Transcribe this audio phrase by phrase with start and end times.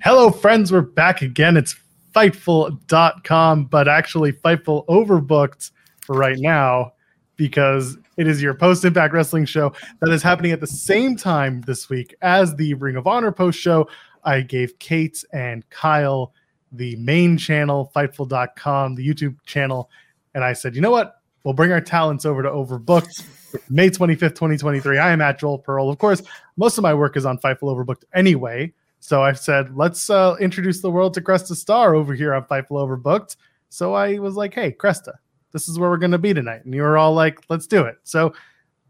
[0.00, 0.70] Hello, friends.
[0.70, 1.56] We're back again.
[1.56, 1.74] It's
[2.14, 6.92] Fightful.com, but actually Fightful overbooked for right now
[7.34, 11.62] because it is your post impact wrestling show that is happening at the same time
[11.62, 13.88] this week as the Ring of Honor post show.
[14.22, 16.32] I gave Kate and Kyle
[16.70, 19.90] the main channel, Fightful.com, the YouTube channel,
[20.32, 21.20] and I said, you know what?
[21.42, 23.24] We'll bring our talents over to Overbooked.
[23.68, 24.98] May 25th, 2023.
[24.98, 25.90] I am at Joel Pearl.
[25.90, 26.22] Of course,
[26.56, 28.72] most of my work is on Fightful Overbooked anyway.
[29.08, 32.72] So I said, let's uh, introduce the world to Cresta Starr over here on Fightful
[32.72, 33.36] Overbooked.
[33.70, 35.14] So I was like, hey, Cresta,
[35.50, 36.66] this is where we're going to be tonight.
[36.66, 37.96] And you were all like, let's do it.
[38.02, 38.34] So,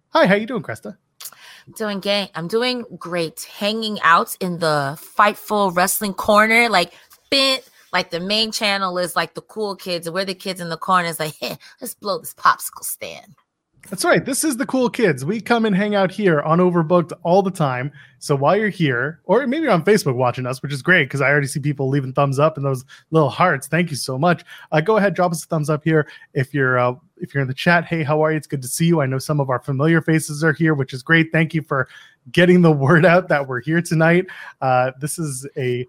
[0.08, 0.96] hi, how you doing, Cresta?
[1.76, 2.32] Doing gay.
[2.34, 3.42] I'm doing great.
[3.42, 6.94] Hanging out in the Fightful Wrestling corner, like
[7.30, 10.68] bit like the main channel is like the cool kids, and we're the kids in
[10.68, 11.06] the corner.
[11.06, 13.36] Is like, hey, let's blow this popsicle stand.
[13.90, 14.22] That's right.
[14.22, 15.24] This is the cool kids.
[15.24, 17.90] We come and hang out here on Overbooked all the time.
[18.18, 21.22] So while you're here, or maybe you're on Facebook watching us, which is great because
[21.22, 23.66] I already see people leaving thumbs up and those little hearts.
[23.66, 24.44] Thank you so much.
[24.72, 26.06] Uh, go ahead, drop us a thumbs up here.
[26.34, 28.36] If you're uh, if you're in the chat, hey, how are you?
[28.36, 29.00] It's good to see you.
[29.00, 31.32] I know some of our familiar faces are here, which is great.
[31.32, 31.88] Thank you for
[32.30, 34.26] getting the word out that we're here tonight.
[34.60, 35.86] Uh, this is a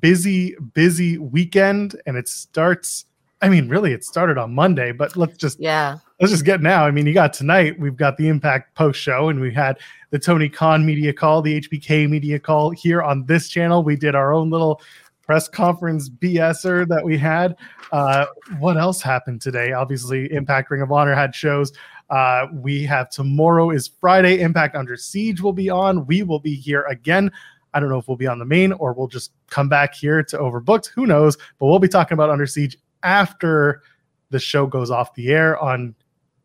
[0.00, 3.04] busy, busy weekend, and it starts.
[3.42, 5.98] I mean, really, it started on Monday, but let's just Yeah.
[6.20, 6.86] let's just get now.
[6.86, 7.78] I mean, you got tonight.
[7.78, 9.78] We've got the Impact post show, and we had
[10.10, 13.82] the Tony Khan media call, the HBK media call here on this channel.
[13.82, 14.80] We did our own little
[15.22, 17.56] press conference BSer that we had.
[17.90, 18.26] Uh,
[18.58, 19.72] what else happened today?
[19.72, 21.72] Obviously, Impact Ring of Honor had shows.
[22.10, 24.40] Uh, we have tomorrow is Friday.
[24.40, 26.06] Impact Under Siege will be on.
[26.06, 27.30] We will be here again.
[27.74, 30.22] I don't know if we'll be on the main or we'll just come back here
[30.22, 30.90] to Overbooked.
[30.90, 31.36] Who knows?
[31.58, 33.82] But we'll be talking about Under Siege after
[34.30, 35.94] the show goes off the air on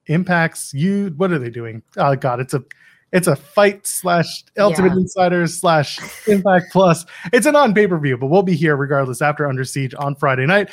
[0.08, 0.74] Impacts.
[0.74, 1.84] You what are they doing?
[1.98, 2.64] Oh God, it's a
[3.12, 4.98] it's a fight slash Ultimate Yeah.
[5.02, 7.06] Insiders slash Impact Plus.
[7.34, 10.16] It's a non pay per view, but we'll be here regardless after Under Siege on
[10.16, 10.70] Friday night.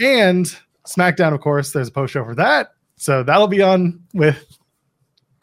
[0.00, 0.46] And
[0.86, 2.72] SmackDown, of course, there's a post show for that.
[2.96, 4.44] So that'll be on with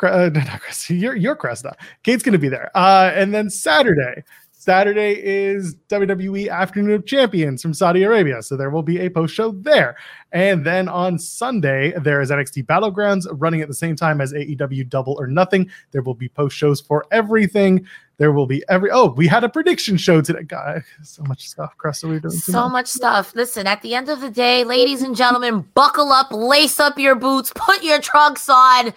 [0.01, 1.73] uh, not Cresta, your your Cresta.
[2.03, 2.71] Kate's gonna be there.
[2.75, 4.23] Uh, and then Saturday.
[4.69, 8.43] Saturday is WWE Afternoon of Champions from Saudi Arabia.
[8.43, 9.97] So there will be a post show there.
[10.31, 14.87] And then on Sunday, there is NXT Battlegrounds running at the same time as AEW
[14.87, 15.71] Double or Nothing.
[15.89, 17.87] There will be post shows for everything.
[18.19, 18.91] There will be every.
[18.91, 20.43] Oh, we had a prediction show today.
[20.43, 21.73] God, so much stuff.
[21.77, 22.71] Cresta, we're doing So much.
[22.71, 23.33] much stuff.
[23.33, 27.15] Listen, at the end of the day, ladies and gentlemen, buckle up, lace up your
[27.15, 28.93] boots, put your trunks on.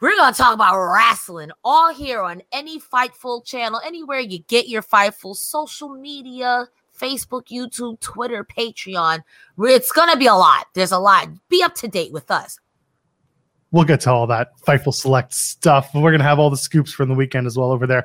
[0.00, 4.68] We're going to talk about wrestling all here on any Fightful channel, anywhere you get
[4.68, 6.66] your Fightful social media,
[7.00, 9.20] Facebook, YouTube, Twitter, Patreon.
[9.56, 10.66] It's going to be a lot.
[10.74, 11.28] There's a lot.
[11.48, 12.58] Be up to date with us.
[13.70, 15.90] we'll get to all that Fightful Select stuff.
[15.94, 18.04] We're gonna have all the scoops from the weekend as well over there.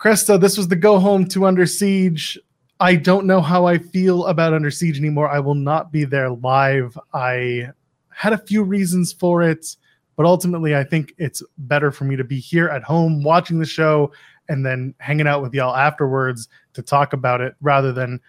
[0.00, 2.38] Cresta, this was the go home to Under Siege.
[2.80, 5.28] I don't know how I feel about Under Siege anymore.
[5.28, 6.98] I will not be there live.
[7.12, 7.68] I
[8.08, 9.76] had a few reasons for it,
[10.16, 13.66] but ultimately, I think it's better for me to be here at home watching the
[13.66, 14.10] show
[14.48, 18.20] and then hanging out with y'all afterwards to talk about it rather than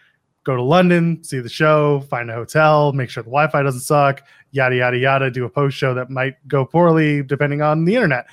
[0.43, 3.79] go to London, see the show, find a hotel, make sure the Wi Fi doesn't
[3.79, 7.95] suck, yada, yada, yada, do a post show that might go poorly depending on the
[7.95, 8.25] internet.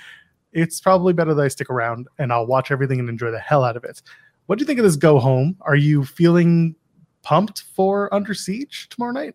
[0.53, 3.65] It's probably better that I stick around and I'll watch everything and enjoy the hell
[3.65, 4.03] out of it.
[4.47, 5.57] What do you think of this go home?
[5.61, 6.75] Are you feeling
[7.23, 9.35] pumped for Under Siege tomorrow night?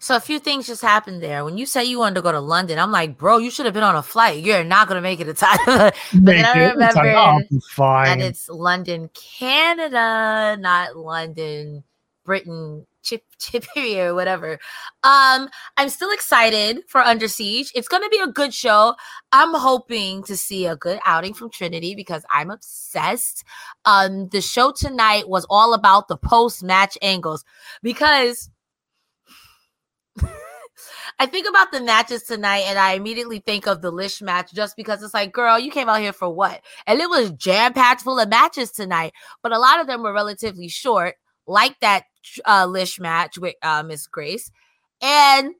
[0.00, 1.44] So a few things just happened there.
[1.44, 3.74] When you said you wanted to go to London, I'm like, bro, you should have
[3.74, 4.44] been on a flight.
[4.44, 5.58] You're not gonna make it in time.
[5.66, 6.76] but then I Make it.
[6.78, 11.82] It's "Oh, that it's London, Canada, not London,
[12.24, 14.58] Britain, Chip Chippy or whatever.
[15.02, 17.72] Um, I'm still excited for Under Siege.
[17.74, 18.94] It's gonna be a good show.
[19.32, 23.44] I'm hoping to see a good outing from Trinity because I'm obsessed.
[23.84, 27.44] Um, the show tonight was all about the post-match angles
[27.82, 28.50] because
[31.18, 34.76] I think about the matches tonight and I immediately think of the Lish match just
[34.76, 36.60] because it's like, girl, you came out here for what?
[36.86, 39.12] And it was jam packed full of matches tonight,
[39.42, 42.04] but a lot of them were relatively short, like that
[42.46, 44.50] uh, Lish match with uh, Miss Grace.
[45.00, 45.54] And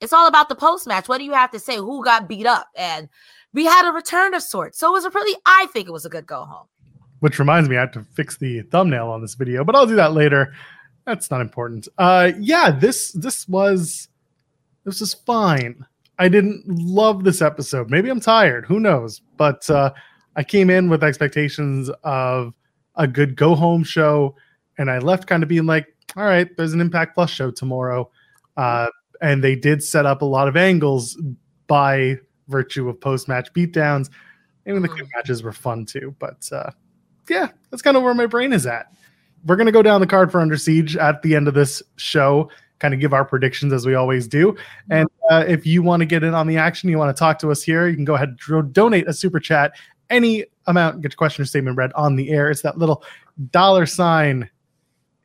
[0.00, 1.08] it's all about the post match.
[1.08, 1.76] What do you have to say?
[1.76, 2.68] Who got beat up?
[2.76, 3.08] And
[3.52, 4.78] we had a return of sorts.
[4.78, 6.66] So it was a really, I think it was a good go home.
[7.20, 9.94] Which reminds me, I have to fix the thumbnail on this video, but I'll do
[9.94, 10.52] that later.
[11.06, 11.86] That's not important.
[11.98, 14.08] Uh, yeah, this this was
[14.84, 15.86] this was fine.
[16.18, 17.90] I didn't love this episode.
[17.90, 18.64] Maybe I'm tired.
[18.66, 19.20] Who knows?
[19.36, 19.92] But uh,
[20.36, 22.54] I came in with expectations of
[22.96, 24.34] a good go home show,
[24.78, 25.86] and I left kind of being like,
[26.16, 28.10] all right, there's an Impact Plus show tomorrow.
[28.56, 28.88] Uh,
[29.20, 31.20] and they did set up a lot of angles
[31.66, 34.10] by virtue of post match beatdowns.
[34.66, 36.14] Even the quick matches were fun too.
[36.18, 36.70] But uh,
[37.28, 38.92] yeah, that's kind of where my brain is at.
[39.44, 41.82] We're going to go down the card for Under Siege at the end of this
[41.96, 42.48] show,
[42.78, 44.56] kind of give our predictions as we always do.
[44.90, 47.38] And uh, if you want to get in on the action, you want to talk
[47.40, 49.72] to us here, you can go ahead and donate a super chat,
[50.10, 52.50] any amount, get your question or statement read on the air.
[52.50, 53.02] It's that little
[53.50, 54.48] dollar sign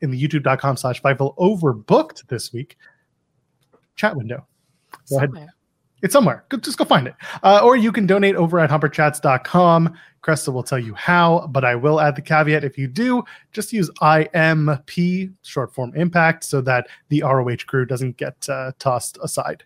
[0.02, 2.78] in the youtube.com slash Fightful overbooked this week
[3.98, 4.48] chat window.
[5.10, 5.50] Go ahead.
[6.04, 6.46] It's somewhere.
[6.50, 7.16] Go, just go find it.
[7.42, 9.98] Uh, or you can donate over at humperchats.com.
[10.22, 13.74] Cresta will tell you how, but I will add the caveat if you do, just
[13.74, 19.64] use IMP, short form impact, so that the ROH crew doesn't get uh, tossed aside.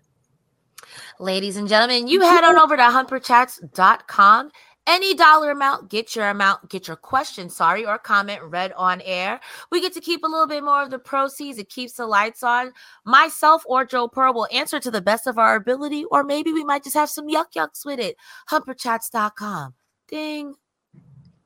[1.20, 4.52] Ladies and gentlemen, you head on over to humperchats.com.
[4.88, 9.40] Any dollar amount, get your amount, get your question, sorry, or comment read on air.
[9.72, 11.60] We get to keep a little bit more of the proceeds.
[11.60, 12.72] It keeps the lights on.
[13.06, 16.64] Myself or Joe Pearl will answer to the best of our ability, or maybe we
[16.64, 18.16] might just have some yuck yucks with it.
[18.50, 19.76] Humperchats.com.
[20.08, 20.56] Ding.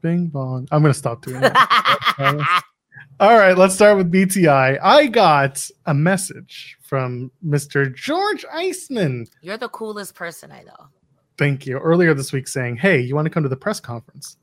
[0.01, 0.67] Bing bong.
[0.71, 2.63] I'm going to stop doing that.
[3.19, 4.79] All right, let's start with BTI.
[4.81, 7.93] I got a message from Mr.
[7.93, 9.27] George Eisman.
[9.41, 10.89] You're the coolest person I know.
[11.37, 14.37] Thank you earlier this week saying hey you want to come to the press conference?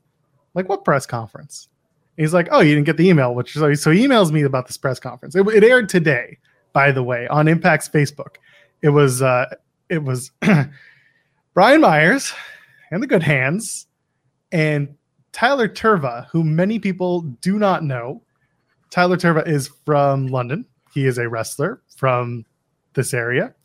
[0.53, 1.67] Like what press conference?
[2.17, 4.43] And he's like oh you didn't get the email which so so he emails me
[4.43, 5.35] about this press conference.
[5.35, 6.37] It, it aired today
[6.71, 8.35] by the way on impact's facebook.
[8.81, 9.45] It was uh
[9.89, 10.31] it was
[11.53, 12.33] brian myers
[12.91, 13.87] and the good hands
[14.51, 14.95] and
[15.31, 18.21] tyler tirva who many people do not know.
[18.91, 20.65] Tyler tirva is from london.
[20.93, 22.45] He is a wrestler from
[22.93, 23.55] this area.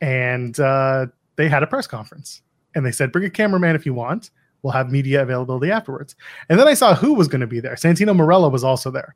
[0.00, 2.40] And uh they had a press conference
[2.74, 4.30] and they said, bring a cameraman if you want.
[4.62, 6.14] We'll have media availability afterwards.
[6.48, 7.74] And then I saw who was going to be there.
[7.74, 9.14] Santino Marella was also there.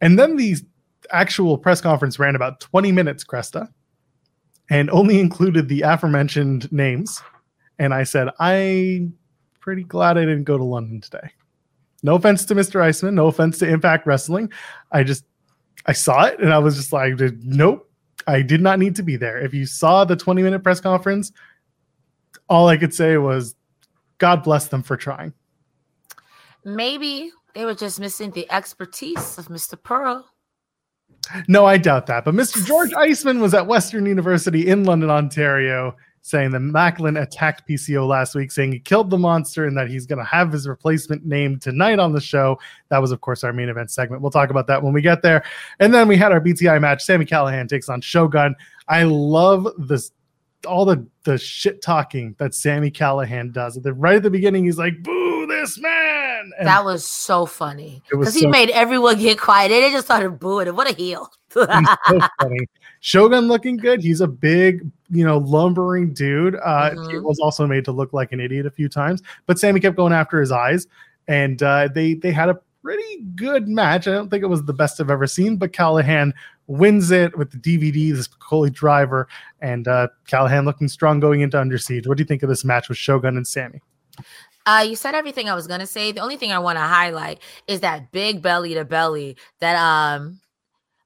[0.00, 0.56] And then the
[1.10, 3.68] actual press conference ran about 20 minutes, Cresta,
[4.68, 7.22] and only included the aforementioned names.
[7.78, 9.14] And I said, I'm
[9.60, 11.30] pretty glad I didn't go to London today.
[12.02, 12.80] No offense to Mr.
[12.82, 14.52] Iceman, no offense to Impact Wrestling.
[14.90, 15.24] I just,
[15.86, 17.88] I saw it and I was just like, nope,
[18.26, 19.38] I did not need to be there.
[19.38, 21.32] If you saw the 20 minute press conference,
[22.52, 23.54] all I could say was,
[24.18, 25.32] God bless them for trying.
[26.64, 29.82] Maybe they were just missing the expertise of Mr.
[29.82, 30.28] Pearl.
[31.48, 32.24] No, I doubt that.
[32.26, 32.64] But Mr.
[32.64, 38.34] George Eisman was at Western University in London, Ontario, saying that Maclin attacked PCO last
[38.34, 41.62] week, saying he killed the monster and that he's going to have his replacement named
[41.62, 42.58] tonight on the show.
[42.90, 44.20] That was, of course, our main event segment.
[44.20, 45.42] We'll talk about that when we get there.
[45.80, 47.02] And then we had our BTI match.
[47.02, 48.54] Sami Callihan takes on Shogun.
[48.88, 50.12] I love this.
[50.66, 53.76] All the the shit talking that Sami Callihan does.
[53.76, 57.46] At the, right at the beginning, he's like, "Boo this man!" And that was so
[57.46, 59.70] funny because he so- made everyone get quiet.
[59.72, 60.76] And They just started booing him.
[60.76, 61.30] What a heel!
[61.50, 61.66] So
[62.40, 62.66] funny.
[63.00, 64.00] Shogun looking good.
[64.02, 66.54] He's a big, you know, lumbering dude.
[66.56, 67.22] Uh, He Mhm.
[67.24, 70.12] was also made to look like an idiot a few times, but Sami kept going
[70.12, 70.86] after his eyes,
[71.28, 74.08] and uh, they they had a pretty good match.
[74.08, 76.32] I don't think it was the best I've ever seen, but Callihan
[76.66, 79.28] wins it with the DVD, this Coley driver,
[79.60, 82.06] and uh, Callihan looking strong going into Under Siege.
[82.06, 83.80] What do you think of this match with Shogun and Sami?
[84.64, 86.12] Uh, you said everything I was gonna say.
[86.12, 90.40] The only thing I want to highlight is that big belly to belly that um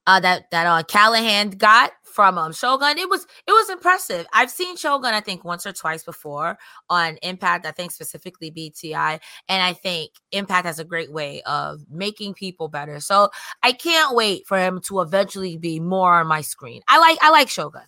[0.07, 2.97] uh that that uh Callihan got from um Shogun.
[2.99, 4.27] It was it was impressive.
[4.33, 6.59] I've seen Shogun I think once or twice before
[6.89, 7.67] on Impact.
[7.67, 12.69] I think specifically BTI, and I think Impact has a great way of making people
[12.69, 12.99] better.
[12.99, 13.29] So
[13.63, 16.81] I can't wait for him to eventually be more on my screen.
[16.89, 17.83] I like I like Shogun.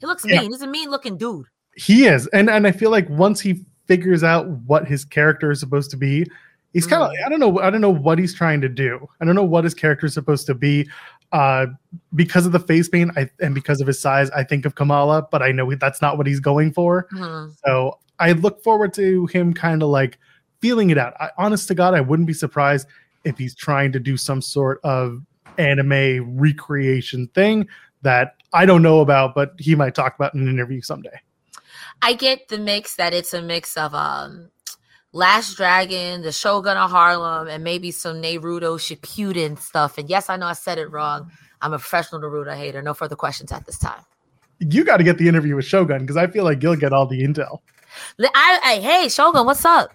[0.00, 0.40] He looks Yeah.
[0.40, 0.50] mean.
[0.52, 1.46] He's a mean looking dude.
[1.76, 5.60] He is, and and I feel like once he figures out what his character is
[5.60, 6.26] supposed to be,
[6.72, 7.26] he's kind of Mm.
[7.26, 9.06] I don't know I don't know what he's trying to do.
[9.20, 10.88] I don't know what his character is supposed to be.
[11.32, 11.66] Uh,
[12.14, 15.26] because of the face paint, I and because of his size, I think of Kamala,
[15.30, 17.08] but I know that's not what he's going for.
[17.12, 17.54] Mhm.
[17.64, 20.18] So I look forward to him kind of like
[20.60, 21.14] feeling it out.
[21.20, 22.86] I, honest to God, I wouldn't be surprised
[23.24, 25.20] if he's trying to do some sort of
[25.58, 27.68] anime recreation thing
[28.02, 31.20] that I don't know about, but he might talk about in an interview someday.
[32.02, 34.50] I get the mix that it's a mix of um
[35.16, 39.96] Last Dragon, the Shogun of Harlem, and maybe some Naruto Shippuden stuff.
[39.96, 41.30] And yes, I know I said it wrong.
[41.62, 42.82] I'm a professional Naruto hater.
[42.82, 44.02] No further questions at this time.
[44.58, 47.06] You got to get the interview with Shogun because I feel like you'll get all
[47.06, 47.60] the intel.
[48.20, 49.94] I, I, hey, Shogun, what's up?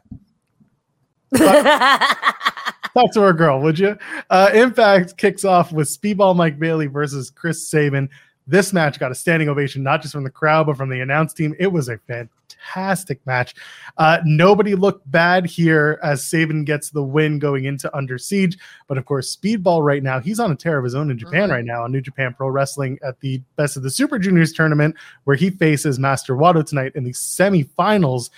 [1.38, 3.96] Talk to our girl, would you?
[4.32, 8.10] Uh, Impact kicks off with Speedball Mike Bailey versus Chris Sabin.
[8.51, 11.34] This match got a standing ovation, not just from the crowd, but from the announce
[11.34, 11.55] team.
[11.58, 13.55] It was a fantastic match.
[13.98, 18.58] Uh, nobody looked bad here as Sabin gets the win going into Under Siege.
[18.89, 21.48] But of course, Speedball right now, he's on a tear of his own in Japan
[21.48, 21.53] Mhm.
[21.53, 24.96] right now on New Japan Pro Wrestling at the Best of the Super Juniors tournament,
[25.24, 28.31] where he faces Master Wato tonight in the semifinals.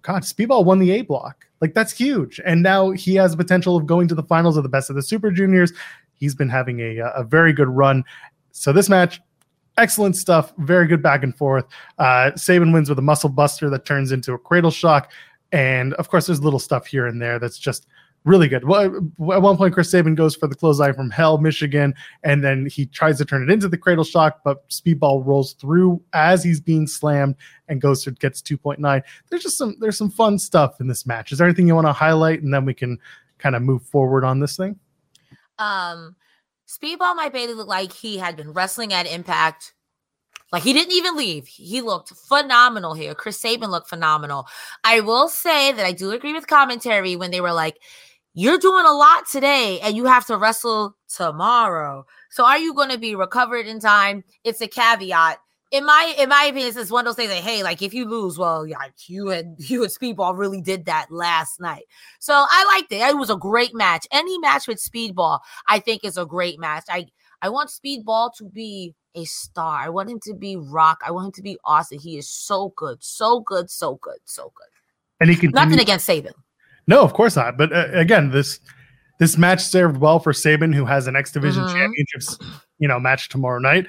[0.00, 1.46] God, Speedball won the A block.
[1.60, 2.40] Like that's huge.
[2.46, 4.96] And now he has the potential of going to the finals of the best of
[4.96, 5.74] the super juniors.
[6.14, 8.04] He's been having a, a very good run.
[8.52, 9.20] So this match,
[9.78, 10.52] excellent stuff.
[10.58, 11.66] Very good back and forth.
[11.98, 15.12] Uh, Sabin wins with a muscle buster that turns into a cradle shock.
[15.52, 17.86] And of course, there's little stuff here and there that's just
[18.24, 18.64] really good.
[18.64, 18.84] Well,
[19.32, 22.86] at one point, Chris Sabin goes for the clothesline from Hell, Michigan, and then he
[22.86, 26.86] tries to turn it into the cradle shock, but Speedball rolls through as he's being
[26.86, 27.34] slammed
[27.68, 29.02] and goes to gets 2.9.
[29.30, 31.32] There's just some there's some fun stuff in this match.
[31.32, 32.98] Is there anything you want to highlight, and then we can
[33.38, 34.78] kind of move forward on this thing?
[35.60, 36.16] um,
[36.70, 39.74] Speedball Mike Bailey looked like he had been wrestling at Impact.
[40.52, 41.48] Like he didn't even leave.
[41.48, 43.12] He looked phenomenal here.
[43.12, 44.46] Chris Sabin looked phenomenal.
[44.84, 47.78] I will say that I do agree with commentary when they were like,
[48.34, 52.06] "You're doing a lot today, and you have to wrestle tomorrow.
[52.30, 55.40] So are you going to be recovered in time?" It's a caveat.
[55.70, 58.04] In my in my opinion, it's one of those things like, hey, like if you
[58.08, 61.84] lose, well, yeah, you and you and Speedball really did that last night.
[62.18, 63.00] So I liked it.
[63.00, 64.06] It was a great match.
[64.10, 66.84] Any match with Speedball, I think is a great match.
[66.88, 67.06] I
[67.42, 69.80] I want Speedball to be a star.
[69.80, 71.00] I want him to be rock.
[71.06, 71.98] I want him to be awesome.
[71.98, 74.66] He is so good, so good, so good, so good.
[75.20, 76.32] And he can Nothing against Sabin.
[76.86, 77.56] No, of course not.
[77.56, 78.60] But uh, again, this
[79.18, 81.72] this match served well for Sabin, who has an X Division Mhm.
[81.72, 82.38] Championships,
[82.78, 83.86] you know, match tomorrow night.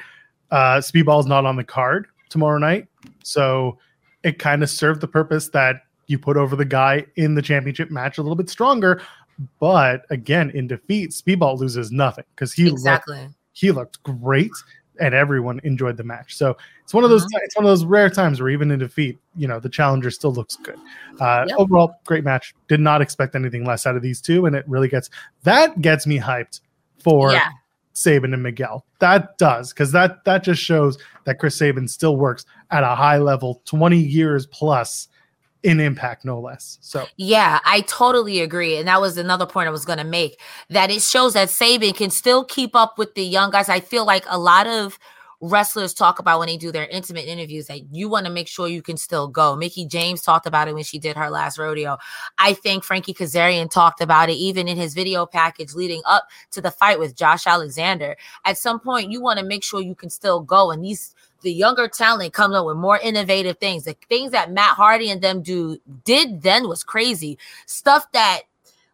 [0.52, 2.88] Uh, Speedball's not on the card tomorrow night,
[3.24, 3.78] so
[4.24, 7.90] it kind of served the purpose that you put over the guy in the championship
[7.90, 9.02] match a little bit stronger.
[9.60, 13.10] But again, in defeat, Speedball loses nothing because he looked,
[13.54, 14.52] he looked great
[15.00, 16.36] and everyone enjoyed the match.
[16.36, 19.18] So it's one of those it's one of those rare times where even in defeat,
[19.36, 20.78] you know, the challenger still looks good.
[21.20, 21.58] Uh, Yep.
[21.60, 22.54] Overall, great match.
[22.68, 25.10] Did not expect anything less out of these two, and it really gets
[25.44, 26.60] that gets me hyped
[27.00, 27.50] for yeah.
[27.94, 28.86] Sabin and Miguel.
[29.00, 33.18] That does because that that just shows that Chris Sabin still works at a high
[33.18, 35.08] level, twenty years plus
[35.64, 36.80] in Impact, no less.
[36.82, 38.78] So Yeah, I totally agree.
[38.78, 41.94] And that was another point I was going to make that it shows that Sabin
[41.94, 43.70] can still keep up with the young guys.
[43.70, 44.98] I feel like a lot of
[45.42, 48.68] wrestlers talk about when they do their intimate interviews that you want to make sure
[48.68, 49.56] you can still go.
[49.56, 51.98] Mickie James talked about it when she did her last rodeo.
[52.38, 56.62] I think Frankie Kazarian talked about it even in his video package leading up to
[56.62, 58.16] the fight with Josh Alexander.
[58.46, 60.72] At some point, you want to make sure you can still go.
[60.72, 63.86] And these the younger talent comes up with more innovative things.
[63.86, 67.40] The things that Matt Hardy and them do did then was crazy.
[67.66, 68.42] Stuff that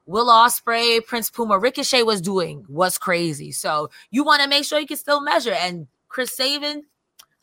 [0.05, 3.51] Will Ospreay, Prince Puma, Ricochet was doing was crazy.
[3.51, 5.51] So you want to make sure you can still measure.
[5.51, 6.85] And Chris Sabin,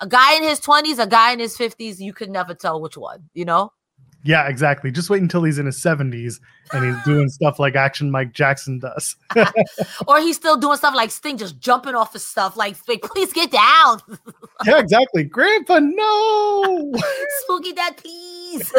[0.00, 2.96] a guy in his twenties, a guy in his fifties, you could never tell which
[2.96, 3.28] one.
[3.34, 3.72] You know?
[4.24, 4.90] yeah, exactly.
[4.90, 6.40] Just wait until he's in his seventies
[6.72, 9.16] and he's doing stuff like Action Mike Jackson does.
[10.08, 12.56] Or he's still doing stuff like Sting, just jumping off of stuff.
[12.56, 14.00] Like, like, please get down,
[14.66, 15.24] yeah, exactly.
[15.24, 16.92] Grandpa, no.
[17.42, 18.72] Spooky Dad, please.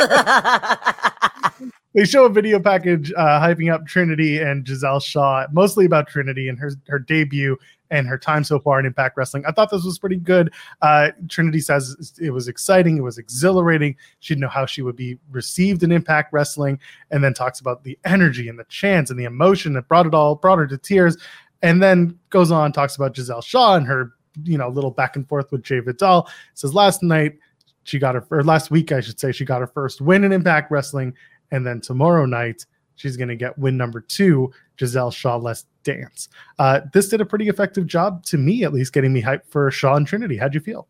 [1.94, 6.50] they show a video package uh, hyping up Trinity and Gisele Shaw, mostly about Trinity
[6.50, 7.58] and her her debut
[7.92, 9.44] and her time so far in Impact Wrestling.
[9.48, 10.52] I thought this was pretty good.
[10.82, 13.96] Uh, Trinity says it was exciting, it was exhilarating.
[14.20, 16.80] She didn't know how she would be received in Impact Wrestling,
[17.12, 20.14] and then talks about the energy and the chance and the emotion that brought it
[20.14, 21.18] all, brought her to tears,
[21.62, 24.14] and then goes on talks about Gisele Shaw and her
[24.44, 26.30] you know, little back and forth with Jai Vidal.
[26.54, 27.38] Says last night
[27.84, 30.32] she got her or last week, I should say, she got her first win in
[30.32, 31.14] Impact Wrestling,
[31.52, 32.66] and then tomorrow night
[32.96, 34.52] she's going to get win number two.
[34.78, 36.30] Gisele Shaw Let's Dance.
[36.60, 39.70] Uh, this did a pretty effective job to me, at least, getting me hyped for
[39.72, 40.38] Shaw and Trinity.
[40.38, 40.88] How'd you feel?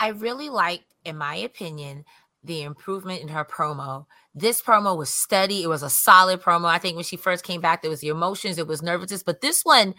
[0.00, 2.04] I really liked, in my opinion,
[2.46, 4.06] the improvement in her promo.
[4.34, 5.62] This promo was steady.
[5.62, 6.66] It was a solid promo.
[6.66, 9.40] I think when she first came back, there was the emotions, it was nervousness, but
[9.40, 9.94] this one,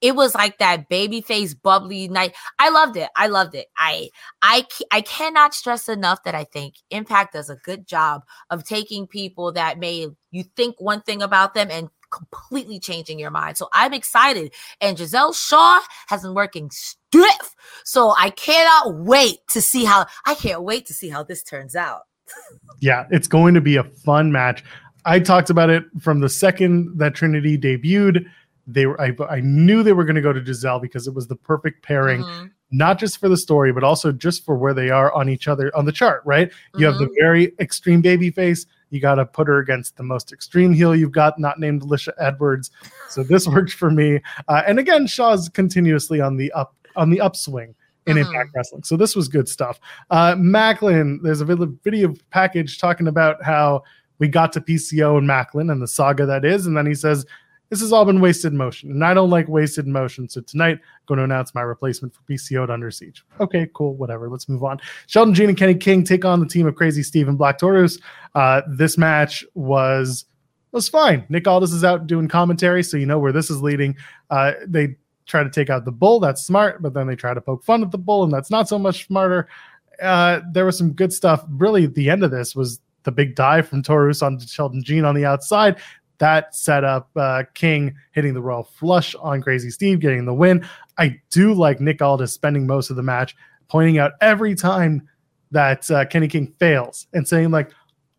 [0.00, 2.34] it was like that baby face, bubbly night.
[2.58, 3.08] I loved it.
[3.16, 3.66] I loved it.
[3.76, 4.10] I
[4.42, 9.06] I I cannot stress enough that I think Impact does a good job of taking
[9.06, 13.56] people that may you think one thing about them and completely changing your mind.
[13.56, 14.52] So I'm excited.
[14.80, 17.54] And Gisele Shaw has been working stiff.
[17.84, 21.76] So I cannot wait to see how I can't wait to see how this turns
[21.76, 22.02] out.
[22.80, 24.64] yeah, it's going to be a fun match.
[25.04, 28.26] I talked about it from the second that Trinity debuted.
[28.66, 31.28] They were I, I knew they were going to go to Gisele because it was
[31.28, 32.22] the perfect pairing.
[32.22, 35.48] Mm-hmm not just for the story, but also just for where they are on each
[35.48, 36.48] other on the chart, right?
[36.74, 36.84] You mm-hmm.
[36.84, 37.14] have the mm-hmm.
[37.20, 38.66] very extreme baby face.
[38.90, 42.12] You got to put her against the most extreme heel you've got, not named Alisha
[42.18, 42.70] Edwards.
[43.08, 44.20] So this worked for me.
[44.48, 47.74] Uh, and again, Shaw's continuously on the up on the upswing
[48.06, 48.26] in mm-hmm.
[48.26, 48.82] Impact Wrestling.
[48.82, 49.78] So this was good stuff.
[50.10, 53.82] Uh, Maclin, there's a video package talking about how
[54.18, 57.24] we got to PCO and Maclin and the saga that is, and then he says
[57.70, 60.28] this has all been wasted motion, and I don't like wasted motion.
[60.28, 63.24] So tonight, I'm going to announce my replacement for PCO Under Siege.
[63.40, 64.28] Okay, cool, whatever.
[64.30, 64.80] Let's move on.
[65.06, 67.98] Sheldon Jean and Kenny King take on the team of Crazzy Steve and Black Taurus.
[68.34, 70.24] Uh, this match was
[70.72, 71.24] was fine.
[71.28, 73.96] Nick Aldis is out doing commentary, so you know where this is leading.
[74.30, 74.96] Uh, they
[75.26, 76.20] try to take out the bull.
[76.20, 78.68] That's smart, but then they try to poke fun at the bull, and that's not
[78.68, 79.48] so much smarter.
[80.02, 81.44] Uh, there was some good stuff.
[81.50, 85.14] Really, the end of this was the big dive from Taurus on Sheldon Jean on
[85.14, 85.78] the outside
[86.18, 90.66] that set up uh, King hitting the Royal Flush on Crazzy Steve, getting the win.
[90.98, 93.36] I do like Nick Aldis spending most of the match
[93.68, 95.08] pointing out every time
[95.50, 97.70] that uh, Kenny King fails and saying like,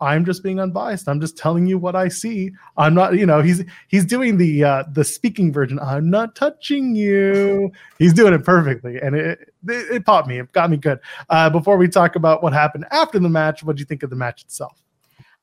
[0.01, 1.09] I'm just being unbiased.
[1.09, 2.51] I'm just telling you what I see.
[2.77, 5.77] I'm not, you know, he's he's doing the uh, the speaking version.
[5.77, 7.69] I'm not touching you.
[7.97, 10.39] He's doing it perfectly, and it it, it popped me.
[10.39, 10.99] It got me good.
[11.29, 14.09] Uh, before we talk about what happened after the match, what do you think of
[14.09, 14.81] the match itself?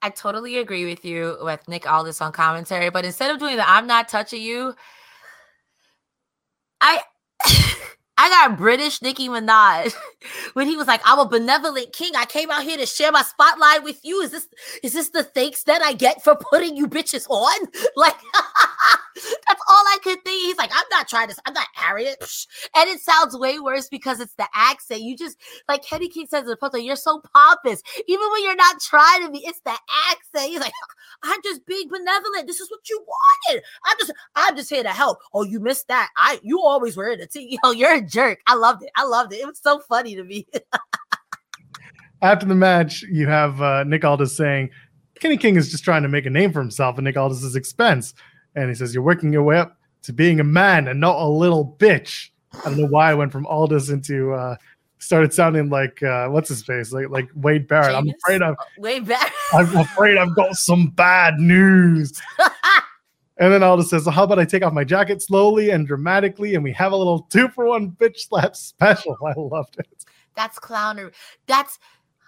[0.06, 3.68] I totally agree with you with Nick Aldis on commentary, but instead of doing the
[3.68, 4.72] I'm not touching you,
[6.80, 7.00] I
[8.16, 9.92] I got British Nicki Minaj
[10.52, 12.12] when he was like, "I'm a benevolent king.
[12.14, 14.20] I came out here to share my spotlight with you.
[14.20, 14.46] Is this
[14.84, 17.66] is this the thanks that I get for putting you bitches on?"
[17.96, 18.14] Like
[19.14, 20.46] that's all I could think.
[20.46, 21.36] He's like, "I'm not trying to.
[21.46, 22.16] I'm not arrogant,"
[22.74, 25.02] and it sounds way worse because it's the accent.
[25.02, 25.36] You just
[25.68, 29.24] like Kenny King says in the post, "You're so pompous, even when you're not trying
[29.26, 29.38] to be.
[29.38, 29.76] It's the
[30.10, 30.72] accent." He's like,
[31.22, 32.46] "I'm just being benevolent.
[32.46, 33.62] This is what you wanted.
[33.84, 36.10] I'm just I'm just here to help." Oh, you missed that.
[36.16, 37.34] I you always wear it.
[37.34, 38.40] You know, you're a jerk.
[38.46, 38.90] I loved it.
[38.96, 39.40] I loved it.
[39.40, 40.46] It was so funny to me.
[42.22, 44.70] After the match, you have uh, Nick Aldis saying
[45.20, 48.14] Kenny King is just trying to make a name for himself at Nick Aldis's expense.
[48.56, 51.26] And he says, You're working your way up to being a man and not a
[51.26, 52.30] little bitch.
[52.52, 54.56] I don't know why I went from Aldis into uh,
[54.98, 57.94] started sounding like uh, what's his face, like like Wade Barrett.
[57.94, 59.32] I'm afraid I've Wade Barrett.
[59.52, 62.20] I'm afraid I've got some bad news.
[63.38, 66.54] And then Aldis says, well, How about I take off my jacket slowly and dramatically
[66.54, 69.16] and we have a little two for one bitch slap special?
[69.26, 70.04] I loved it.
[70.34, 71.12] That's clownery.
[71.46, 71.78] That's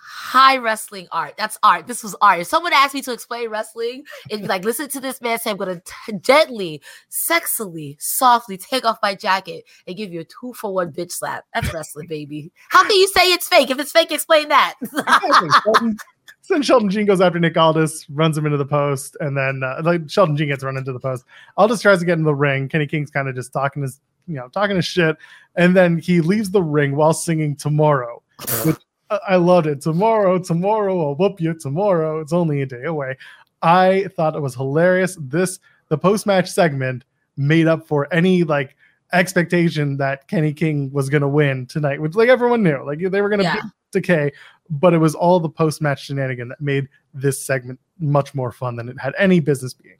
[0.08, 1.34] high wrestling art.
[1.36, 1.86] That's art.
[1.86, 2.40] This was art.
[2.40, 5.50] If someone asked me to explain wrestling, it'd be like, listen to this man say,
[5.50, 10.54] I'm going to gently, sexily, softly take off my jacket and give you a two
[10.54, 11.44] for one bitch slap.
[11.52, 12.50] That's wrestling, baby.
[12.70, 13.70] How can you say it's fake?
[13.70, 14.74] If it's fake, explain that.
[16.48, 19.82] then Sheldon Jean goes after Nick Aldis, runs him into the post, and then uh,
[19.84, 21.24] like Sheldon Jean gets run into the post.
[21.58, 22.68] Aldis tries to get in the ring.
[22.68, 25.16] Kenny King's kind of just talking his, you know, talking his shit,
[25.56, 28.22] and then he leaves the ring while singing "Tomorrow,"
[28.64, 28.78] which
[29.10, 29.80] I loved it.
[29.80, 31.54] Tomorrow, tomorrow, I'll whoop you.
[31.54, 33.16] Tomorrow, it's only a day away.
[33.62, 35.16] I thought it was hilarious.
[35.20, 37.04] This the post match segment
[37.36, 38.76] made up for any like
[39.12, 43.20] expectation that Kenny King was going to win tonight, which like everyone knew, like they
[43.22, 43.62] were going to yeah.
[43.90, 44.32] Decay
[44.70, 48.76] but it was all the post match shenanigan that made this segment much more fun
[48.76, 49.96] than it had any business being.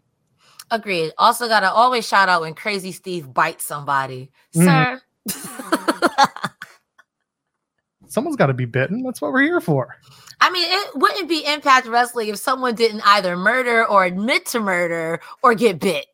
[0.71, 1.13] Agreed.
[1.17, 4.31] Also, got to always shout out when Crazzy Steve bites somebody.
[4.55, 4.97] Mm-hmm.
[5.29, 6.51] Sir.
[8.09, 9.03] Someone's got to be bitten.
[9.03, 9.97] That's what we're here for.
[10.41, 14.61] I mean, it wouldn't be Impact Wrestling if someone didn't either murder or admit to
[14.61, 16.07] murder or get bit.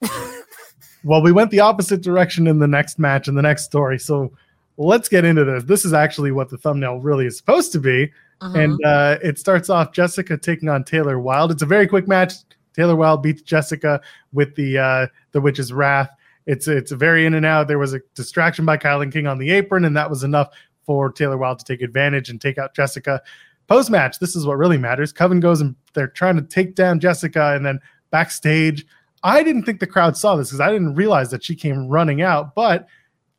[1.05, 3.99] well, we went the opposite direction in the next match and the next story.
[3.99, 4.33] So
[4.77, 5.65] let's get into this.
[5.65, 8.11] This is actually what the thumbnail really is supposed to be.
[8.41, 8.59] Uh-huh.
[8.59, 11.51] And uh, it starts off Jessicka taking on Taylor Wilde.
[11.51, 12.35] It's a very quick match.
[12.75, 14.01] Taylor Wilde beats Jessicka
[14.33, 16.11] with the uh, the Witch's Wrath,
[16.47, 17.69] It's it's very in and out.
[17.69, 20.51] There was a distraction by KiLynn King on the apron, and that was enough
[20.85, 23.21] for Taylor Wilde to take advantage and take out Jessicka.
[23.67, 25.13] Post match, this is what really matters.
[25.13, 28.87] Coven goes and they're trying to take down Jessicka, and then backstage,
[29.23, 32.21] I didn't think the crowd saw this because I didn't realize that she came running
[32.21, 32.87] out, but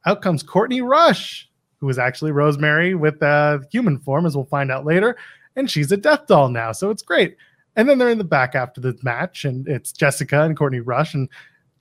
[0.06, 4.72] out comes Courtney Rush, who is actually Rosemary with uh, human form, as we'll find
[4.72, 5.16] out later,
[5.56, 7.38] and she's a death doll now, so it's great.
[7.76, 11.14] And then they're in the back after the match, and it's Jessicka and Courtney Rush,
[11.14, 11.30] and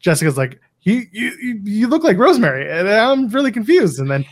[0.05, 3.99] Jessicka's like, "You, you, you look like Rosemary," and I'm really confused.
[3.99, 4.27] And then,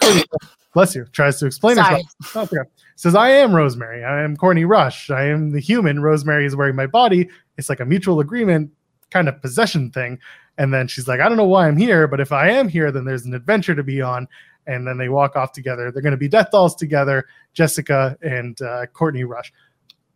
[0.74, 2.02] bless you, tries to explain Sorry.
[2.22, 2.52] herself.
[2.52, 2.68] Okay.
[2.96, 4.04] Says, "I am Rosemary.
[4.04, 5.10] I am Courtney Rush.
[5.10, 6.00] I am the human.
[6.02, 7.28] Rosemary is wearing my body.
[7.56, 8.70] It's like a mutual agreement
[9.10, 10.18] kind of possession thing."
[10.58, 12.90] And then she's like, "I don't know why I'm here, but if I am here,
[12.90, 14.26] then there's an adventure to be on."
[14.66, 15.90] And then they walk off together.
[15.90, 19.52] They're going to be death dolls together, Jessicka and uh, Courtney Rush.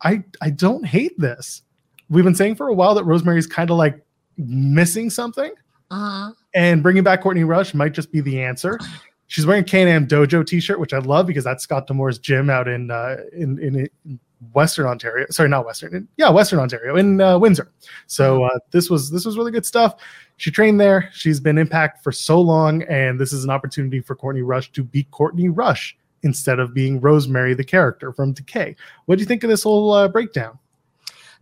[0.03, 1.61] I I don't hate this.
[2.09, 4.03] We've been saying for a while that Rosemary's kind of like
[4.37, 5.51] missing something,
[5.89, 6.33] Mhm.
[6.53, 8.77] and bringing back Courtney Rush might just be the answer.
[9.33, 12.91] She's wearing Can-Am Dojo T-shirt, which I love because that's Scott D'Amore's gym out in
[12.91, 14.19] uh, in, in
[14.53, 15.25] Western Ontario.
[15.31, 15.95] Sorry, not Western.
[15.95, 17.71] In, yeah, Western Ontario in uh, Windsor.
[18.05, 19.95] So uh, this was this was really good stuff.
[20.37, 21.09] She trained there.
[21.13, 24.83] She's been Impact for so long, and this is an opportunity for Courtney Rush to
[24.83, 28.75] beat Courtney Rush instead of being Rosemary, the character from Decay.
[29.07, 30.59] What do you think of this whole uh, breakdown?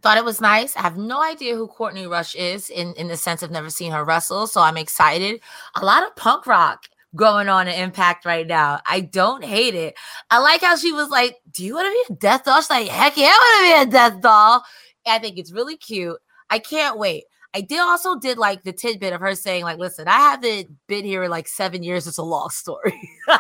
[0.02, 0.78] Thought it was nice.
[0.78, 3.92] I have no idea who Courtney Rush is in, in the sense of never seen
[3.92, 4.48] her wrestle.
[4.48, 5.42] So I'm excited.
[5.76, 8.80] A lot of punk rock going on in Impact right now.
[8.86, 9.96] I don't hate it.
[10.30, 12.62] I like how she was like, Do you want to be a death doll?
[12.62, 14.64] She's like, Heck yeah, I want to be a death doll.
[15.06, 16.18] I think it's really cute.
[16.50, 17.26] I can't wait.
[17.54, 21.04] I did also did like the tidbit of her saying, like, listen, I haven't been
[21.04, 22.08] here in like seven years.
[22.08, 22.98] It's a long story.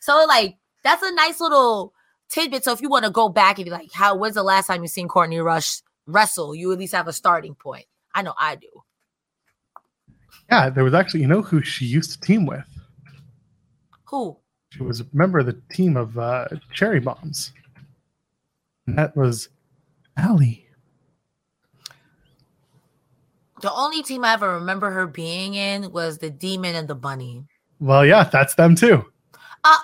[0.00, 1.92] so like that's a nice little
[2.28, 2.64] tidbit.
[2.64, 4.82] So if you want to go back and be like, how when's the last time
[4.82, 6.54] you seen Courtney Rush wrestle?
[6.54, 7.86] You at least have a starting point.
[8.14, 8.68] I know I do.
[10.50, 12.64] Yeah, there was actually, you know, who she used to team with.
[14.06, 14.36] Who?
[14.70, 17.52] She was a member of the team of uh, Cherry Bombs.
[18.86, 19.48] And that was
[20.16, 20.66] Allie.
[23.62, 27.44] The only team I ever remember her being in was the Demon and the Bunny.
[27.80, 29.04] Well, yeah, that's them too.
[29.64, 29.82] Ah.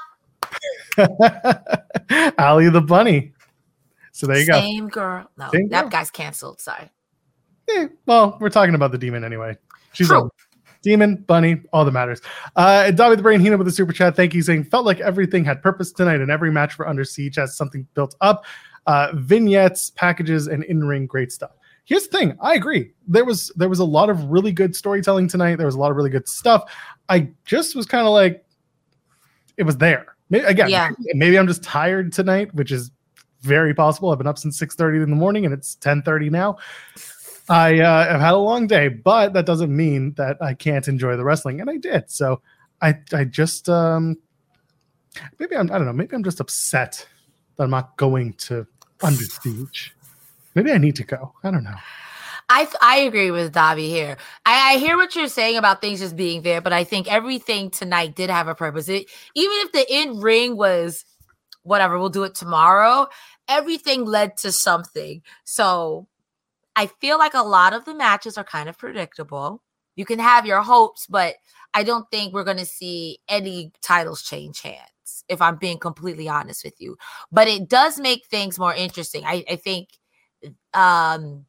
[2.38, 3.32] Allie the bunny.
[4.12, 4.60] So there you go.
[4.60, 5.30] Same girl.
[5.38, 5.90] No, Same that girl.
[5.90, 6.60] guy's canceled.
[6.60, 6.90] Sorry.
[7.70, 9.56] Eh, well, we're talking about the demon anyway.
[9.92, 10.26] She's True.
[10.26, 10.30] a
[10.82, 12.20] demon, bunny, all that matters.
[12.56, 14.16] Uh, and Dobby the Brain Hina with the super chat.
[14.16, 17.36] Thank you, saying felt like everything had purpose tonight, and every match for Under Siege
[17.36, 18.44] has something built up.
[18.86, 21.50] Uh, vignettes, packages, and in ring, great stuff.
[21.84, 22.36] Here's the thing.
[22.40, 22.92] I agree.
[23.08, 25.56] There was there was a lot of really good storytelling tonight.
[25.56, 26.72] There was a lot of really good stuff.
[27.08, 28.44] I just was kind of like,
[29.56, 30.14] it was there.
[30.30, 30.90] Maybe, again, Yeah.
[31.14, 32.90] maybe I'm just tired tonight, which is
[33.42, 34.10] very possible.
[34.10, 36.56] I've been up since 6:30 in the morning, and it's 10:30 now.
[37.50, 41.16] I uh, have had a long day, but that doesn't mean that I can't enjoy
[41.16, 42.08] the wrestling, and I did.
[42.08, 42.40] So
[42.80, 44.16] I I just um
[45.38, 47.06] maybe I'm I don't know maybe I'm just upset
[47.56, 48.66] that I'm not going to
[49.02, 49.96] Under Siege.
[50.54, 51.32] Maybe I need to go.
[51.42, 51.74] I don't know.
[52.48, 54.16] I I agree with Dobby here.
[54.46, 57.70] I, I hear what you're saying about things just being there, but I think everything
[57.70, 58.88] tonight did have a purpose.
[58.88, 61.04] It, even if the in ring was
[61.64, 63.08] whatever, we'll do it tomorrow.
[63.48, 65.22] Everything led to something.
[65.44, 66.06] So
[66.80, 69.62] I feel like a lot of the matches are kind of predictable.
[69.96, 71.34] You can have your hopes, but
[71.74, 75.24] I don't think we're going to see any titles change hands.
[75.28, 76.96] If I'm being completely honest with you,
[77.30, 79.24] but it does make things more interesting.
[79.26, 79.88] I, I think
[80.72, 81.44] um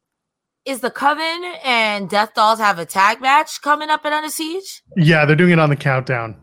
[0.66, 4.82] is the Coven and Death Dolls have a tag match coming up at Under Siege?
[4.98, 6.36] Yeah, they're doing it on the countdown.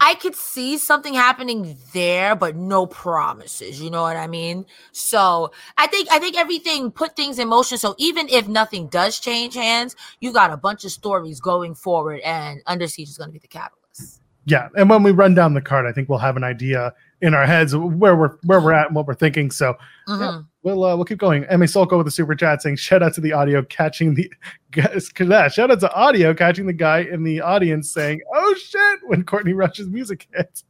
[0.00, 3.80] I could see something happening there, but no promises.
[3.82, 4.64] You know what I mean?
[4.92, 7.76] So I think I think everything put things in motion.
[7.76, 12.20] So even if nothing does change hands, you got a bunch of stories going forward,
[12.20, 14.22] and Under Siege is going to be the catalyst.
[14.46, 17.34] Yeah, and when we run down the card, I think we'll have an idea in
[17.34, 19.50] our heads where we're where we're at and what we're thinking.
[19.50, 19.74] So
[20.08, 20.46] Mhm.
[20.62, 21.44] we'll uh, we'll keep going.
[21.44, 24.30] Emmy Solko with the super chat saying shout out to the audio catching the
[24.70, 25.12] guys.
[25.52, 29.52] Shout out to audio catching the guy in the audience saying "Oh shit" when Courtney
[29.52, 30.64] Rush's music hits.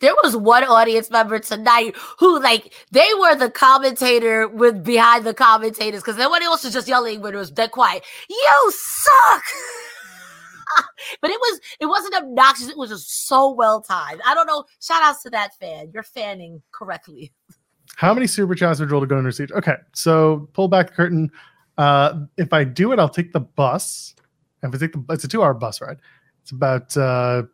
[0.00, 5.32] There was one audience member tonight who, like, they were the commentator with behind the
[5.32, 8.04] commentators because everybody else was just yelling when it was dead quiet.
[8.28, 9.42] You suck.
[11.20, 12.68] but it was it wasn't obnoxious.
[12.68, 14.20] It was just so well timed.
[14.24, 14.64] I don't know.
[14.80, 15.90] Shout outs to that fan.
[15.92, 17.32] You're fanning correctly.
[17.96, 19.52] How many super chats are Joel to go under siege?
[19.52, 21.30] Okay, so pull back the curtain.
[21.78, 24.14] Uh, if I do it, I'll take the bus.
[24.62, 25.98] If I take the, it's a two-hour bus ride.
[26.42, 27.44] It's about uh,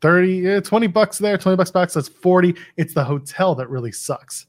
[0.00, 1.90] 30, eh, 20 bucks there, 20 bucks back.
[1.90, 2.54] So that's 40.
[2.76, 4.46] It's the hotel that really sucks.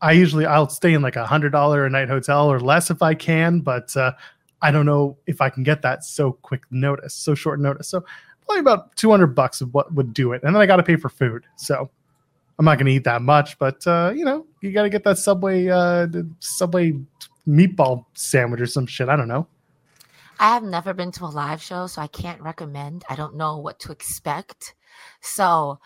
[0.00, 3.02] I usually I'll stay in like a hundred dollar a night hotel or less if
[3.02, 4.12] I can, but uh,
[4.62, 7.88] I don't know if I can get that so quick notice, so short notice.
[7.88, 8.04] So
[8.46, 10.42] probably about 200 bucks of what would do it.
[10.42, 11.44] And then I got to pay for food.
[11.56, 11.90] So
[12.58, 15.04] I'm not going to eat that much, but uh, you know, you got to get
[15.04, 16.06] that Subway, uh,
[16.38, 16.92] Subway
[17.46, 19.08] meatball sandwich or some shit.
[19.08, 19.46] I don't know.
[20.38, 23.04] I have never been to a live show, so I can't recommend.
[23.08, 24.74] I don't know what to expect.
[25.20, 25.78] So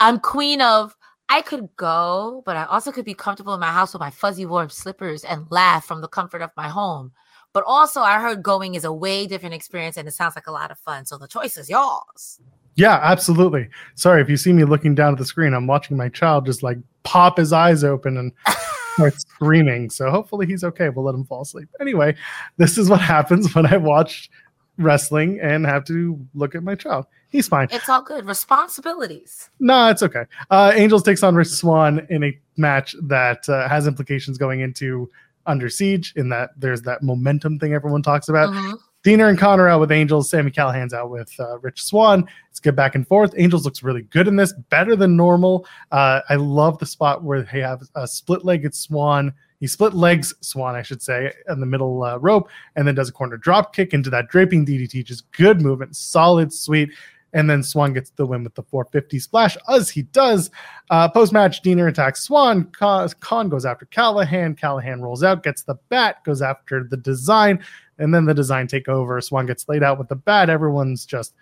[0.00, 0.96] I'm queen of
[1.28, 4.46] I could go, but I also could be comfortable in my house with my fuzzy
[4.46, 7.12] warm slippers and laugh from the comfort of my home.
[7.58, 10.52] But also, I heard going is a way different experience and it sounds like a
[10.52, 11.06] lot of fun.
[11.06, 12.38] So the choice is yours.
[12.76, 13.68] Yeah, absolutely.
[13.96, 16.62] Sorry if you see me looking down at the screen, I'm watching my child just
[16.62, 18.32] like pop his eyes open and
[18.94, 19.90] start screaming.
[19.90, 20.88] So hopefully he's okay.
[20.88, 21.68] We'll let him fall asleep.
[21.80, 22.14] Anyway,
[22.58, 24.30] this is what happens when I watch
[24.76, 27.06] wrestling and have to look at my child.
[27.28, 27.66] He's fine.
[27.72, 28.24] It's all good.
[28.24, 29.50] Responsibilities.
[29.58, 30.26] No, it's okay.
[30.48, 35.10] Uh, Angels takes on Rich Swann in a match that uh, has implications going into
[35.48, 36.12] Under Siege.
[36.14, 38.50] In that there's that momentum thing everyone talks about.
[38.50, 38.74] Mm-hmm.
[39.04, 40.28] Deaner and Connor out with Angels.
[40.28, 42.28] Sami Callihan's out with uh, Rich Swann.
[42.50, 43.32] It's good back and forth.
[43.36, 45.66] Angels looks really good in this, better than normal.
[45.92, 49.32] Uh, I love the spot where they have a split-legged Swann.
[49.60, 53.08] He split legs Swann, I should say, in the middle uh, rope, and then does
[53.08, 55.04] a corner drop kick into that draping DDT.
[55.04, 56.90] Just good movement, solid, sweet.
[57.32, 60.50] And then Swann gets the win with the 450 splash, as he does.
[60.90, 62.64] Uh, Post match, Deaner attacks Swann.
[62.72, 64.58] Kon goes after Callihan.
[64.58, 67.62] Callihan rolls out, gets the bat, goes after the design,
[67.98, 69.20] and then the design take over.
[69.20, 70.48] Swann gets laid out with the bat.
[70.48, 71.34] Everyone's just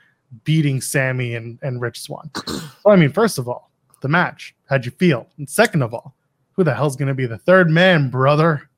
[0.44, 2.30] beating Sami and, and Rich Swann.
[2.46, 3.70] so, I mean, first of all,
[4.02, 4.54] the match.
[4.68, 5.28] How'd you feel?
[5.38, 6.14] And second of all,
[6.52, 8.68] who the hell's going to be the third man, brother?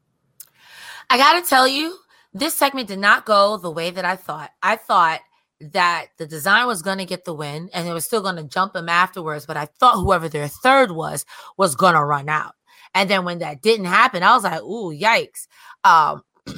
[1.10, 1.96] I got to tell you,
[2.34, 4.50] this segment did not go the way that I thought.
[4.62, 5.20] I thought
[5.60, 8.44] that the design was going to get the win and it was still going to
[8.44, 9.46] jump him afterwards.
[9.46, 11.24] But I thought whoever their third was
[11.56, 12.54] was going to run out.
[12.94, 15.46] And then when that didn't happen, I was like, ooh, yikes.
[15.84, 16.22] Um,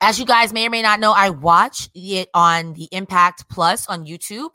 [0.00, 3.86] as you guys may or may not know, I watch it on the Impact Plus
[3.88, 4.50] on YouTube.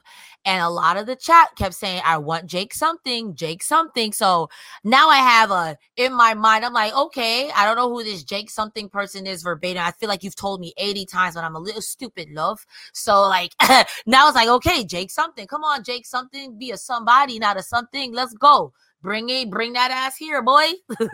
[0.46, 4.14] And a lot of the chat kept saying, I want Jake something, Jake something.
[4.14, 4.50] So
[4.84, 8.24] now I have a in my mind, I'm like, okay, I don't know who this
[8.24, 9.84] Jake something person is verbatim.
[9.84, 12.66] I feel like you've told me 80 times, but I'm a little stupid, love.
[12.94, 13.52] So like
[14.06, 15.46] now it's like, okay, Jake something.
[15.46, 18.14] Come on, Jake something, be a somebody, not a something.
[18.14, 18.74] Let's go.
[19.02, 20.72] Bring it, bring that ass here, boy.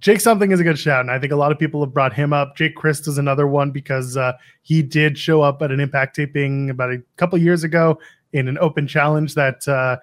[0.00, 2.12] Jake something is a good shout, and I think a lot of people have brought
[2.12, 2.56] him up.
[2.56, 4.32] Jake Crist is another one because uh,
[4.62, 7.98] he did show up at an Impact taping about a couple years ago
[8.32, 9.96] in an open challenge that uh,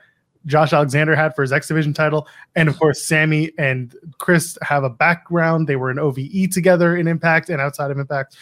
[0.45, 4.84] Josh Alexander had for his X Division title, and of course Sami and Chris have
[4.84, 5.67] a background.
[5.67, 8.36] They were in OVE together in Impact and outside of Impact.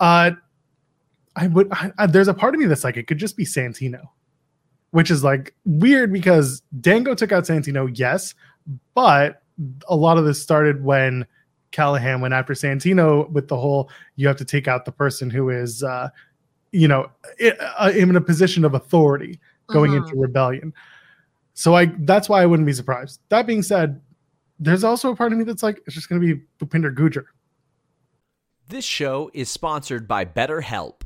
[0.00, 0.32] Uh,
[1.36, 1.68] I would.
[1.72, 4.08] I, I, there's a part of me that's like it could just be Santino,
[4.90, 8.34] which is like weird because Dango took out Santino, yes,
[8.94, 9.42] but
[9.88, 11.26] a lot of this started when
[11.72, 15.50] Callihan went after Santino with the whole you have to take out the person who
[15.50, 16.08] is, uh,
[16.72, 17.10] you know,
[17.78, 20.06] uh, in a position of authority going uh-huh.
[20.06, 20.72] into rebellion.
[21.54, 23.20] So I that's why I wouldn't be surprised.
[23.28, 24.00] That being said,
[24.58, 27.24] there's also a part of me that's like it's just going to be Bhupinder Gujjar.
[28.68, 31.02] This show is sponsored by BetterHelp.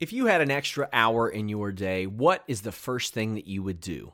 [0.00, 3.46] If you had an extra hour in your day, what is the first thing that
[3.46, 4.12] you would do?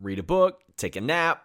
[0.00, 1.44] Read a book, take a nap,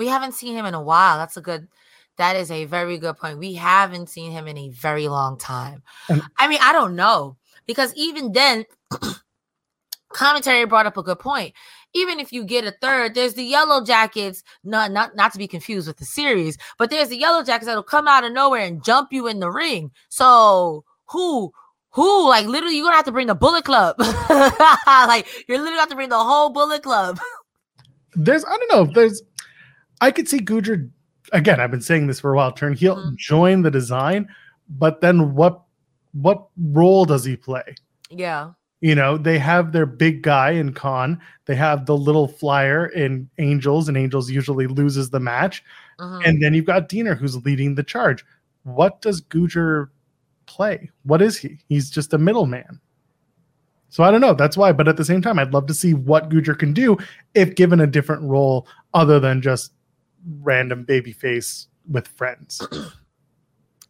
[0.00, 1.18] We haven't seen him in a while.
[1.18, 1.68] That's a good.
[2.16, 3.38] That is a very good point.
[3.38, 5.82] We haven't seen him in a very long time.
[6.38, 7.36] I mean, I don't know
[7.66, 8.64] because even then,
[10.08, 11.52] commentary brought up a good point.
[11.92, 14.42] Even if you get a third, there's the yellow jackets.
[14.64, 17.82] Not not not to be confused with the series, but there's the yellow jackets that'll
[17.82, 19.90] come out of nowhere and jump you in the ring.
[20.08, 21.52] So who?
[21.90, 23.96] Who like literally you're gonna have to bring the bullet club
[24.88, 27.18] like you're literally gonna have to bring the whole bullet club
[28.14, 28.92] There's I don't know.
[28.92, 29.22] There's
[30.00, 30.90] I could see Gujjar
[31.32, 31.60] again.
[31.60, 32.52] I've been saying this for a while.
[32.52, 33.16] Turn heel, Mhm.
[33.16, 34.28] join the design,
[34.68, 35.62] but then what?
[36.12, 37.74] What role does he play?
[38.10, 41.20] yeah You know, they have their big guy in Kon.
[41.44, 45.62] They have the little flyer in Angels, and Angels usually loses the match.
[46.00, 46.26] Mhm.
[46.26, 48.24] And then you've got Deaner who's leading the charge.
[48.64, 49.88] What does Gujjar
[50.46, 50.90] play?
[51.04, 51.58] What is he?
[51.68, 52.80] He's just a middleman.
[53.90, 54.34] So I don't know.
[54.34, 54.72] That's why.
[54.72, 56.96] But at the same time, I'd love to see what Gujjar can do
[57.34, 59.72] if given a different role other than just
[60.40, 62.66] random baby face with friends.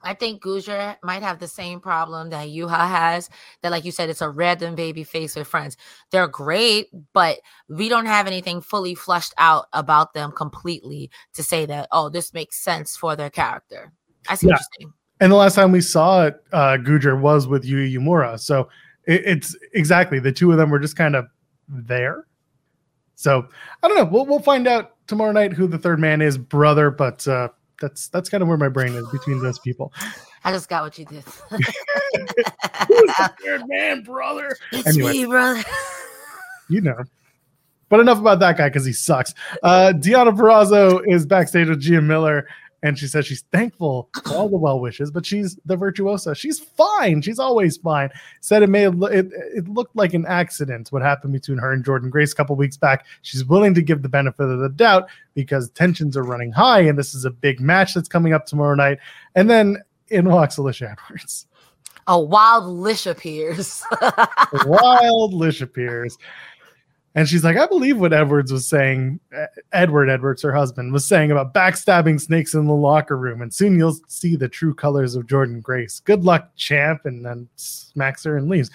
[0.02, 3.28] I think Gujjar might have the same problem that Yuya has.
[3.62, 5.76] That, like you said, it's a random baby face with friends.
[6.10, 11.66] They're great, but we don't have anything fully flushed out about them completely to say
[11.66, 13.92] that, oh, this makes sense for their character.
[14.28, 14.54] I see Yeah.
[14.54, 14.92] what you're saying.
[15.20, 18.40] And the last time we saw it, uh, Gujjar was with Yuya Uemura.
[18.40, 18.70] So
[19.04, 21.26] it, it's exactly the two of them were just kind of
[21.68, 22.26] there.
[23.16, 23.46] So
[23.82, 24.04] I don't know.
[24.04, 26.90] We'll, we'll find out tomorrow night who the third man is, brother.
[26.90, 27.48] But uh,
[27.80, 29.92] that's that's kind of where my brain is between those people.
[30.44, 31.22] I just got what you did.
[31.50, 31.60] Who's
[33.18, 34.56] the third man, brother?
[34.72, 35.12] it's Anyway.
[35.12, 35.62] me, brother.
[36.70, 36.96] You know.
[37.90, 39.34] But enough about that guy because he sucks.
[39.62, 42.46] Uh, Deonna Purrazzo is backstage with Gia Miller,
[42.82, 46.34] and she says she's thankful for all the well wishes, but she's the virtuosa.
[46.34, 47.22] She's fine.
[47.22, 48.10] She's always fine.
[48.40, 51.84] Said it may have, it, it looked like an accident what happened between her and
[51.84, 53.06] Jordynne Grace a couple weeks back.
[53.22, 56.98] She's willing to give the benefit of the doubt because tensions are running high, and
[56.98, 58.98] this is a big match that's coming up tomorrow night.
[59.34, 61.46] And then in walks Alisha Edwards.
[62.06, 63.84] A wild lish appears.
[64.66, 66.18] wild Lish appears.
[67.16, 69.18] And she's like, I believe what Edwards was saying,
[69.72, 73.42] Edward Edwards, her husband, was saying about backstabbing snakes in the locker room.
[73.42, 75.98] And soon you'll see the true colors of Jordynne Grace.
[75.98, 77.06] Good luck, champ.
[77.06, 78.70] And then smacks her and leaves.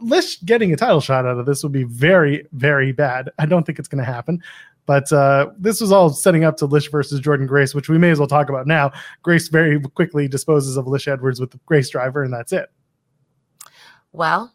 [0.00, 3.30] Lish getting a title shot out of this would be very, very bad.
[3.38, 4.42] I don't think it's going to happen.
[4.86, 8.10] But uh, this was all setting up to Lish versus Jordynne Grace, which we may
[8.10, 8.92] as well talk about now.
[9.22, 12.70] Grace very quickly disposes of Lish Edwards with the Grace driver, and that's it.
[14.12, 14.54] Well,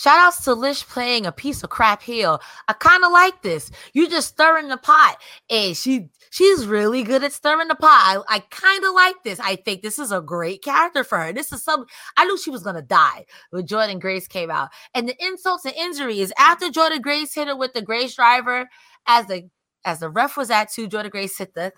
[0.00, 2.40] shout outs to Lish playing a piece of crap heel.
[2.68, 3.70] I kind of like this.
[3.92, 5.18] You just stirring the pot.
[5.50, 8.24] And she she's really good at stirring the pot.
[8.28, 9.38] I, I kind of like this.
[9.40, 11.32] I think this is a great character for her.
[11.32, 11.84] This is some
[12.16, 14.70] I knew she was gonna die when Jordynne Grace came out.
[14.94, 18.70] And the insults and injuries after Jordynne Grace hit her with the Grace driver,
[19.06, 19.50] as the
[19.84, 21.72] as the ref was at two, Jordynne Grace hit the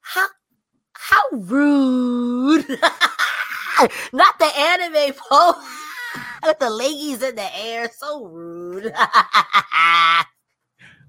[0.00, 0.26] how
[0.94, 2.66] how rude.
[4.12, 5.83] Not the anime pose
[6.44, 7.90] with the leggies in the air.
[7.96, 8.92] So rude.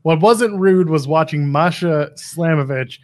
[0.06, 3.00] What wasn't rude was watching Masha Slamovich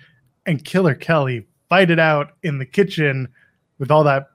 [0.46, 3.28] and Killer Kelly fight it out in the kitchen
[3.80, 4.28] with all that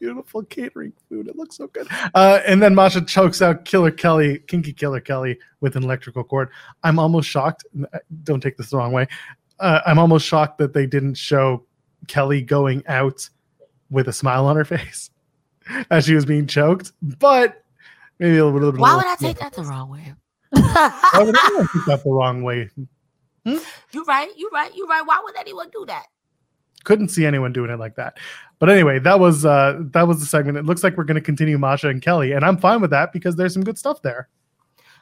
[0.00, 1.28] beautiful catering food.
[1.28, 1.86] It looks so good.
[2.16, 6.48] Uh, and then Masha chokes out Killer Kelly, Kinky Killer Kelly, with an electrical cord.
[6.82, 7.64] I'm almost shocked.
[8.24, 9.06] Don't take this the wrong way.
[9.60, 11.66] Uh, I'm almost shocked that they didn't show
[12.08, 13.28] Kelly going out
[13.90, 15.10] with a smile on her face
[15.90, 16.92] as she was being choked.
[17.02, 17.62] But
[18.18, 18.80] maybe a little bit.
[18.80, 20.14] Why would I take that the wrong way?
[20.50, 22.70] Why would anyone take that the wrong way?
[23.44, 25.02] You're right, You're right, You're right.
[25.04, 26.06] Why would anyone do that?
[26.84, 28.18] couldn't see anyone doing it like that.
[28.58, 30.56] But anyway, that was uh that was the segment.
[30.56, 33.12] It looks like we're going to continue Masha and Kelly, and I'm fine with that
[33.12, 34.28] because there's some good stuff there.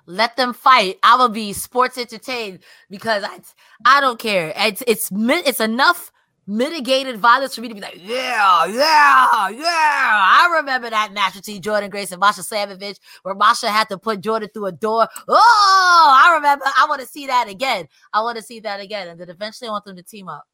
[0.07, 0.99] Let them fight.
[1.03, 3.39] I will be sports entertained because I
[3.85, 4.53] I don't care.
[4.57, 6.11] It's it's it's enough
[6.47, 9.65] mitigated violence for me to be like, yeah, yeah, yeah.
[9.65, 14.21] I remember that match between Jordynne Grace and Masha Slamovich where Masha had to put
[14.21, 15.09] Jordynne through a door.
[15.29, 16.65] Oh, I remember.
[16.77, 17.89] I want to see that again.
[18.13, 19.09] I want to see that again.
[19.09, 20.47] And then eventually I want them to team up.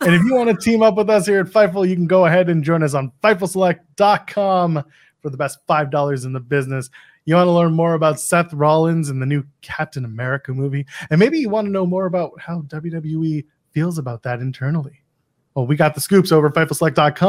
[0.00, 2.26] And if you want to team up with us here at Fightful, you can go
[2.26, 4.84] ahead and join us on FightfulSelect.com
[5.20, 6.90] for the best $5 in the business.
[7.26, 11.20] You want to learn more about Seth Rollins and the new Captain America movie, and
[11.20, 14.99] maybe you want to know more about how WWE feels about that internally.
[15.60, 17.20] Well, we got the scoops over at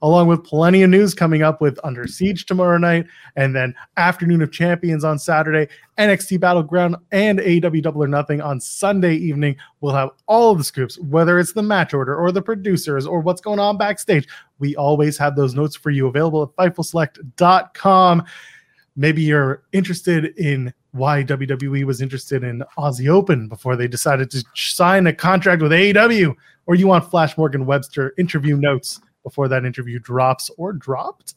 [0.00, 3.04] along with plenty of news coming up with Under Siege tomorrow night,
[3.36, 8.58] and then Afternoon of Champions on Saturday, NXT Battleground, and AEW Double or Nothing on
[8.58, 9.56] Sunday evening.
[9.82, 13.20] We'll have all of the scoops, whether it's the match order or the producers or
[13.20, 14.26] what's going on backstage.
[14.58, 18.24] We always have those notes for you available at FightfulSelect.com.
[18.96, 24.42] Maybe you're interested in why WWE was interested in Aussie Open before they decided to
[24.54, 26.34] sign a contract with AEW,
[26.66, 31.34] or you want Flash Morgan Webster interview notes before that interview drops or dropped.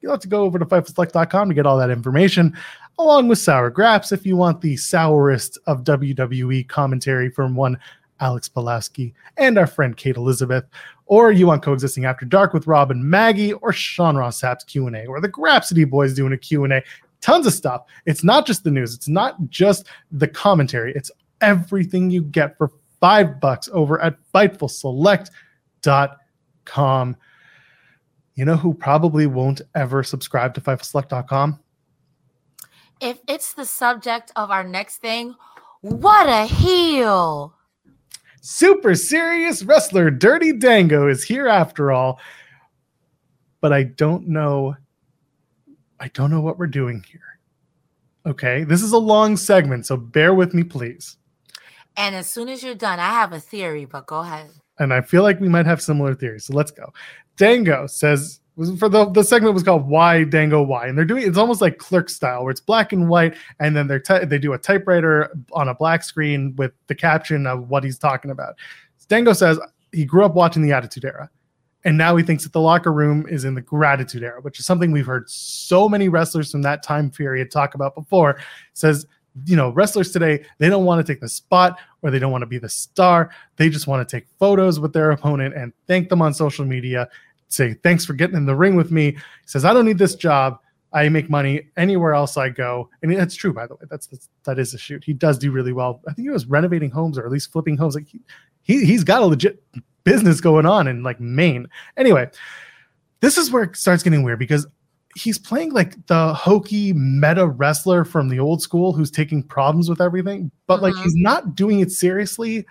[0.00, 2.56] You'll have to go over to FightfulSelect.com to get all that information,
[2.98, 7.78] along with Sour Graps if you want the sourest of WWE commentary from one
[8.20, 10.64] Alex Pulaski and our friend Kate Elizabeth,
[11.06, 15.06] or you want Coexisting After Dark with Rob and Maggie, or Sean Ross Sapp's Q&A,
[15.06, 16.82] or the Grapsity Boys doing a Q&A.
[17.20, 17.84] Tons of stuff.
[18.06, 18.94] It's not just the news.
[18.94, 20.92] It's not just the commentary.
[20.94, 21.10] It's
[21.40, 22.72] everything you get for
[23.02, 27.16] five bucks over at FightfulSelect.com.
[28.36, 31.58] You know who probably won't ever subscribe to FightfulSelect.com?
[33.00, 35.34] If it's the subject of our next thing,
[35.80, 37.56] what a heel!
[38.40, 42.20] Super serious wrestler Dirty Dango is here after all.
[43.60, 44.76] But I don't know.
[45.98, 47.20] I don't know what we're doing here.
[48.26, 51.16] Okay, this is a long segment, so bear with me, please.
[51.96, 54.50] And as soon as you're done, I have a theory, but go ahead.
[54.78, 56.46] And I feel like we might have similar theories.
[56.46, 56.92] So let's go.
[57.36, 58.40] Dango says
[58.78, 61.78] for the the segment was called "Why Dango Why," and they're doing it's almost like
[61.78, 65.34] Clerk style, where it's black and white, and then they're ty- they do a typewriter
[65.52, 68.56] on a black screen with the caption of what he's talking about.
[69.08, 69.58] Dango says
[69.92, 71.30] he grew up watching the Attitude Era,
[71.84, 74.66] and now he thinks that the locker room is in the Gratitude Era, which is
[74.66, 78.38] something we've heard so many wrestlers from that time period talk about before.
[78.74, 79.06] Says
[79.46, 82.42] you know, wrestlers today, they don't want to take the spot or they don't want
[82.42, 83.30] to be the star.
[83.56, 87.08] They just want to take photos with their opponent and thank them on social media
[87.52, 89.12] say thanks for getting in the ring with me.
[89.12, 90.58] He says I don't need this job.
[90.94, 93.82] I make money anywhere else I go, and that's true by the way.
[93.90, 95.04] That's, that's that is a shoot.
[95.04, 96.00] He does do really well.
[96.08, 97.94] I think he was renovating homes or at least flipping homes.
[97.94, 98.20] Like he,
[98.62, 99.62] he he's got a legit
[100.04, 101.68] business going on in like Maine.
[101.96, 102.30] Anyway,
[103.20, 104.66] this is where it starts getting weird because
[105.14, 110.00] he's playing like the hokey meta wrestler from the old school who's taking problems with
[110.00, 111.02] everything, but like Mhm.
[111.02, 112.64] he's not doing it seriously,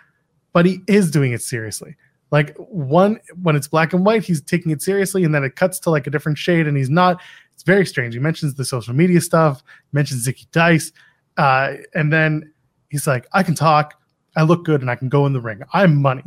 [0.53, 1.95] but he is doing it seriously.
[2.31, 5.79] Like one when it's black and white, he's taking it seriously, and then it cuts
[5.81, 7.21] to like a different shade, and he's not.
[7.53, 8.13] It's very strange.
[8.15, 9.61] He mentions the social media stuff,
[9.91, 10.91] mentions Zicky Dice,
[11.37, 12.51] uh, and then
[12.89, 13.93] he's like, "I can talk,
[14.35, 15.61] I look good, and I can go in the ring.
[15.73, 16.23] I'm money.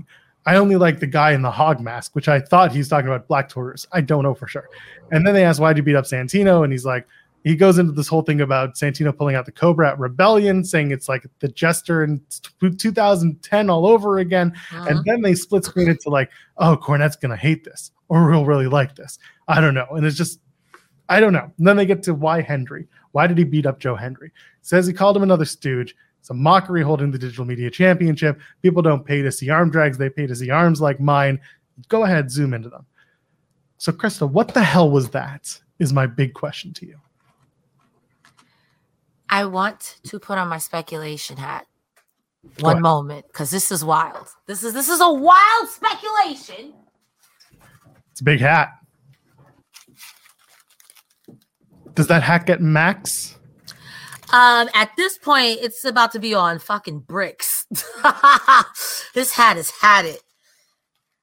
[0.46, 3.28] I only like the guy in the hog mask, which I thought he's talking about
[3.28, 3.86] Black Taurus.
[3.92, 4.68] I don't know for sure."
[5.10, 7.06] And then they ask, "Why'd you beat up Santino?" And he's like,
[7.44, 10.90] he goes into this whole thing about Santino pulling out the Cobra at Rebellion, saying
[10.90, 12.22] it's like the Jester in
[12.58, 14.54] 2010 all over again.
[14.70, 14.86] Mhm.
[14.88, 18.46] And then they split screen it to like, oh, Cornette's gonna hate this, or he'll
[18.46, 19.18] really like this.
[19.46, 19.86] I don't know.
[19.90, 20.40] And it's just,
[21.10, 21.52] I don't know.
[21.58, 22.88] And then they get to why Hendry.
[23.12, 24.32] Why did he beat up Joe Hendry?
[24.62, 25.94] Says he called him another stooge.
[26.24, 28.40] It's a mockery holding the digital media championship.
[28.62, 31.38] People don't pay to see arm drags, they pay to see arms like mine.
[31.88, 32.86] Go ahead, zoom into them.
[33.76, 35.60] So, Cresta, what the hell was that?
[35.80, 36.98] Is my big question to you.
[39.28, 41.66] I want to put on my speculation hat.
[42.56, 42.82] Go One ahead.
[42.82, 44.28] moment, because this is wild.
[44.46, 46.72] This is this is a wild speculation.
[48.12, 48.70] It's a big hat.
[51.92, 53.36] Does that hat get max?
[54.34, 57.66] Um, at this point, it's about to be on fucking bricks.
[59.14, 60.20] this hat has had it.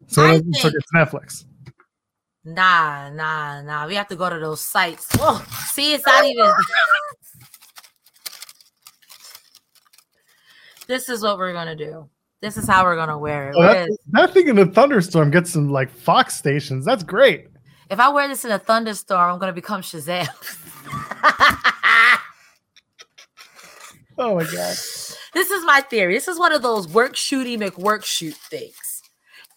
[0.07, 1.43] So, I it- so think- it's Netflix.
[2.45, 3.85] Nah, nah, nah.
[3.85, 5.09] We have to go to those sites.
[5.19, 6.51] Oh, see, it's not even.
[10.87, 12.09] this is what we're gonna do.
[12.41, 13.55] This is how we're gonna wear it.
[13.57, 16.85] Oh, that, that thing in a thunderstorm gets some like Fox stations.
[16.85, 17.47] That's great.
[17.91, 20.27] If I wear this in a thunderstorm, I'm gonna become Shazam.
[24.21, 24.53] Oh my god.
[25.33, 26.13] this is my theory.
[26.13, 29.01] This is one of those work shooty McWork shoot things.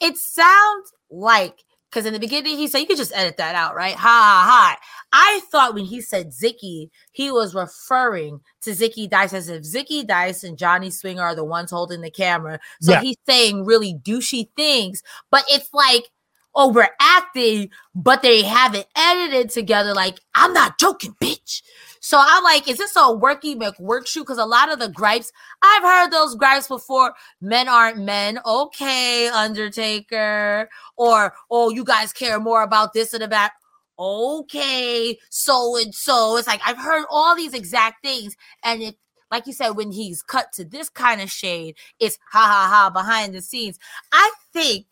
[0.00, 3.76] It sounds like because in the beginning he said you could just edit that out,
[3.76, 3.94] right?
[3.94, 4.78] Ha ha ha.
[5.12, 10.04] I thought when he said Zicky, he was referring to Zicky Dice as if Zicky
[10.04, 12.58] Dice and Johnny Swinger are the ones holding the camera.
[12.80, 13.00] So Yeah.
[13.00, 16.10] he's saying really douchey things, but it's like,
[16.56, 19.94] oh, we're acting, but they have it edited together.
[19.94, 21.62] Like, I'm not joking, bitch.
[22.04, 24.24] So I'm like, is this a worky McWork shoot?
[24.24, 25.32] Because a lot of the gripes,
[25.62, 27.14] I've heard those gripes before.
[27.40, 28.40] Men aren't men.
[28.44, 30.68] Okay, Undertaker.
[30.98, 33.52] Or, oh, you guys care more about this and about.
[33.98, 36.36] okay, so and so.
[36.36, 38.36] It's like I've heard all these exact things.
[38.62, 38.94] And if
[39.30, 42.90] like you said, when he's cut to this kind of shade, it's ha ha ha
[42.90, 43.78] behind the scenes.
[44.12, 44.88] I think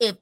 [0.00, 0.16] if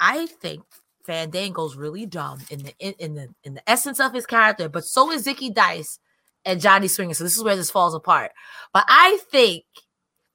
[0.00, 0.62] I think
[1.08, 4.84] Fandango's really dumb in the in, in the in the essence of his character, but
[4.84, 5.98] so is Zicky Dice
[6.44, 7.14] and Johnny Swinger.
[7.14, 8.32] So this is where this falls apart.
[8.74, 9.64] But I think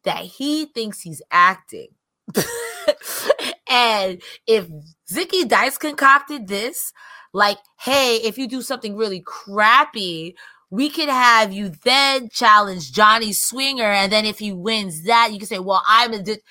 [0.04, 1.90] that he thinks he's acting.
[3.70, 4.68] and if
[5.12, 6.92] Zicky Dice concocted this,
[7.34, 10.36] like, hey, if you do something really crappy,
[10.72, 15.38] we could have you then challenge Johnny Swinger, and then if he wins that, you
[15.38, 16.42] can say, "Well, I'm a di-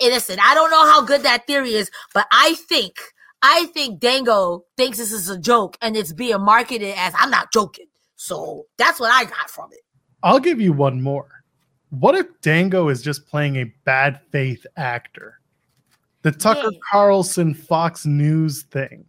[0.00, 2.96] innocent." I don't know how good that theory is, but I think
[3.42, 7.52] I think Dango thinks this is a joke, and it's being marketed as I'm not
[7.52, 7.86] joking.
[8.16, 9.80] So that's what I got from it.
[10.22, 11.28] I'll give you one more.
[11.90, 15.40] What if Dango is just playing a bad faith actor?
[16.22, 16.78] The Tucker Yeah.
[16.90, 19.04] Carlson Fox News thing.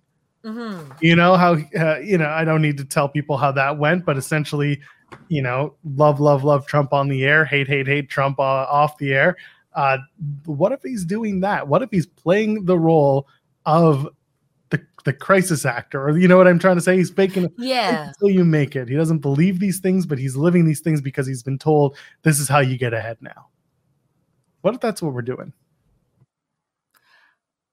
[0.46, 0.92] Mm-hmm.
[1.02, 4.06] You know how uh, you know I don't need to tell people how that went,
[4.06, 4.80] but essentially,
[5.28, 8.98] you know, love, love, love Trump on the air, hate, hate, hate Trump uh, off
[9.00, 9.36] the air.
[9.74, 9.98] Uh,
[10.46, 11.68] what if he's doing that?
[11.68, 13.28] What if he's playing the role
[13.66, 14.08] of
[15.10, 16.96] the crisis actor, or you know what I'm trying to say?
[16.96, 18.08] He's faking Yeah.
[18.22, 18.88] until you make it.
[18.88, 22.40] He doesn't believe these things, but he's living these things because he's been told this
[22.40, 23.48] is how you get ahead now.
[24.62, 25.52] What if that's what we're doing?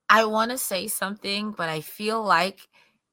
[0.09, 2.61] I want to say something, but I feel like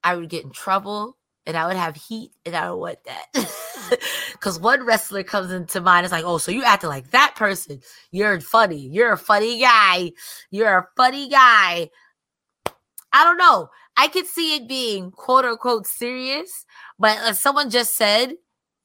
[0.05, 3.49] I would get in trouble and I would have heat and I don't want that.
[4.31, 7.79] Because one wrestler comes into mind, it's like, oh, so you acting like that person.
[8.11, 8.89] You're funny.
[8.91, 10.11] You're a funny guy.
[10.49, 11.89] You're a funny guy.
[13.13, 13.69] I don't know.
[13.95, 16.65] I could see it being quote unquote serious,
[16.97, 18.33] but as someone just said,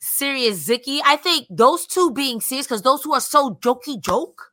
[0.01, 4.53] serious Zicky, I think those two being serious, because those who are so jokey joke,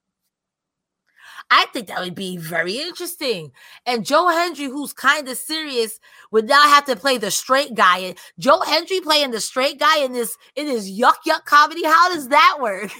[1.52, 3.52] I think that would be very interesting.
[3.86, 6.00] And Joe Hendry, who's kind of serious,
[6.32, 8.00] would now have to play the straight guy.
[8.00, 11.84] And Joe Hendry playing the straight guy in this in his yuck yuck comedy.
[11.84, 12.92] How does that work?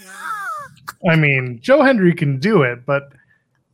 [1.10, 3.04] I mean, Joe Hendry can do it, but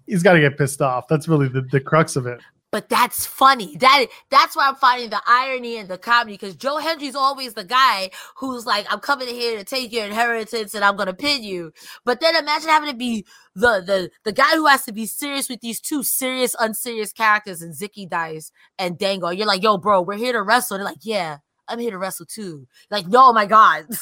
[0.07, 1.07] he's got to get pissed off.
[1.09, 2.39] That's really the, the crux of it.
[2.71, 3.75] But that's funny.
[3.77, 7.65] That that's why I'm finding the irony and the comedy because Joe Hendry's always the
[7.65, 11.73] guy who's like, I'm coming here to take your inheritance and I'm gonna pin you.
[12.05, 15.49] But then imagine having to be the the the guy who has to be serious
[15.49, 19.29] with these two serious, unserious characters and Zicky Dice and Dango.
[19.29, 20.77] You're like, yo, bro, we're here to wrestle.
[20.77, 22.67] They're like, yeah, I'm here to wrestle too.
[22.89, 23.85] Like, no, oh my God.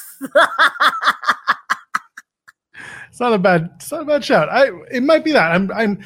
[3.10, 4.48] It's not a bad it's not a bad shout.
[4.48, 5.52] I it might be that.
[5.52, 5.98] I'm I'm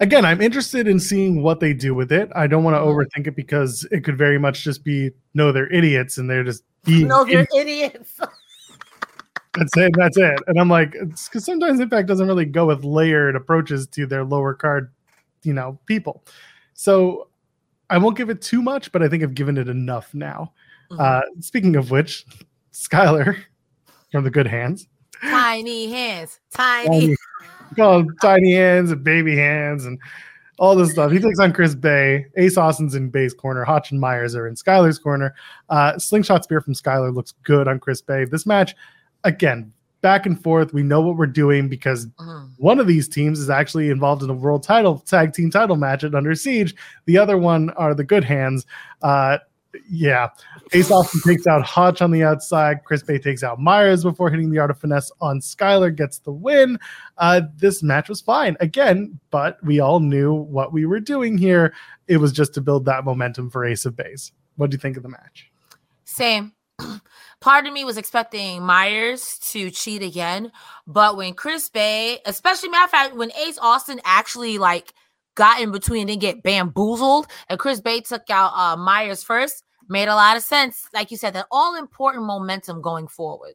[0.00, 2.30] again I'm interested in seeing what they do with it.
[2.34, 2.86] I don't want to Mhm.
[2.94, 6.64] overthink it because it could very much just be no, they're idiots and they're just
[6.84, 8.20] being no, they're idiots.
[9.54, 10.38] that's it, that's it.
[10.46, 14.52] And I'm like, because sometimes Impact doesn't really go with layered approaches to their lower
[14.54, 14.92] card,
[15.42, 16.22] you know, people.
[16.74, 17.28] So
[17.88, 20.52] I won't give it too much, but I think I've given it enough now.
[20.90, 21.00] Mhm.
[21.00, 22.26] Uh, speaking of which,
[22.72, 23.36] Skyler
[24.12, 24.86] from the Good Hands,
[25.22, 27.16] tiny hands, tiny.
[27.76, 29.98] call tiny hands and baby hands and
[30.58, 31.12] all this stuff.
[31.12, 32.26] He takes on Chris Bey.
[32.36, 33.64] Ace Austin's in Bey's corner.
[33.64, 35.34] Hotch and Myers are in Skyler's corner.
[35.68, 38.24] Uh, slingshot spear from Skylar looks good on Chris Bey.
[38.24, 38.74] This match,
[39.24, 40.72] again, back and forth.
[40.72, 42.50] We know what we're doing because Mhm.
[42.58, 46.04] one of these teams is actually involved in a world title tag team title match
[46.04, 46.74] at Under Siege.
[47.06, 48.64] The other one are the Good Hands.
[49.02, 49.38] Uh,
[49.88, 50.28] yeah,
[50.72, 52.84] Ace Austin takes out Hotch on the outside.
[52.84, 56.32] Chris Bey takes out Myers before hitting the Art of Finesse on Skyler, gets the
[56.32, 56.78] win.
[57.18, 61.74] Uh, this match was fine again, but we all knew what we were doing here.
[62.08, 64.32] It was just to build that momentum for Ace of Base.
[64.56, 65.50] What do you think of the match?
[66.04, 66.52] Same.
[67.40, 70.52] Part of me was expecting Myers to cheat again,
[70.86, 74.92] but when Chris Bey, especially matter of fact, when Ace Austin actually like
[75.34, 80.08] got in between and get bamboozled, and Chris Bey took out uh, Myers first, made
[80.08, 80.88] a lot of sense.
[80.92, 83.54] Like you said, that all important momentum going forward.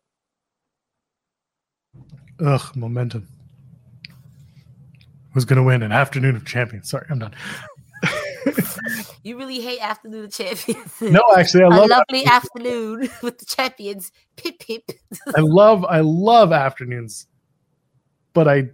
[2.44, 3.28] Ugh, momentum.
[5.34, 6.90] Who's going to win an afternoon of champions?
[6.90, 7.34] Sorry, I'm done.
[9.24, 10.94] You really hate afternoon of champions.
[11.02, 14.12] No, actually, I love lovely afternoon with the champions.
[14.36, 14.84] Pip pip.
[15.36, 17.28] I love I love afternoons,
[18.34, 18.70] but I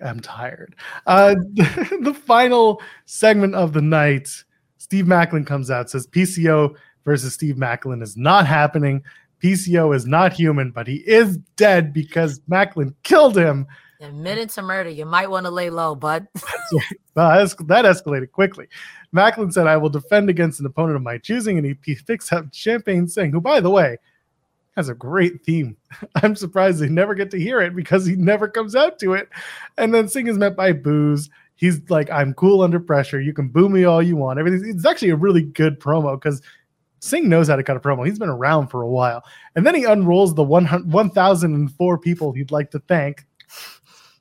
[0.00, 0.74] am tired.
[1.06, 4.28] Uh, the final segment of the night,
[4.78, 6.74] Steve Maclin comes out says PCO
[7.04, 9.02] versus Steve Maclin is not happening.
[9.42, 13.66] PCO is not human, but he is dead because Maclin killed him.
[14.00, 14.90] Admitted to murder.
[14.90, 16.26] You might want to lay low, bud.
[17.14, 18.66] That escalated quickly.
[19.14, 21.58] Maclin said, I will defend against an opponent of my choosing.
[21.58, 23.98] And he, he picks up Champagne Singh, who, by the way,
[24.76, 25.76] has a great theme.
[26.22, 29.28] I'm surprised they never get to hear it because he never comes out to it.
[29.76, 31.28] And then Singh is met by booze.
[31.56, 33.20] He's like, I'm cool under pressure.
[33.20, 34.38] You can boo me all you want.
[34.38, 34.68] Everything.
[34.68, 36.42] It's actually a really good promo because
[37.02, 38.06] Singh knows how to cut a promo.
[38.06, 39.24] He's been around for a while.
[39.56, 43.26] And then he unrolls the 1,004 people he'd like to thank,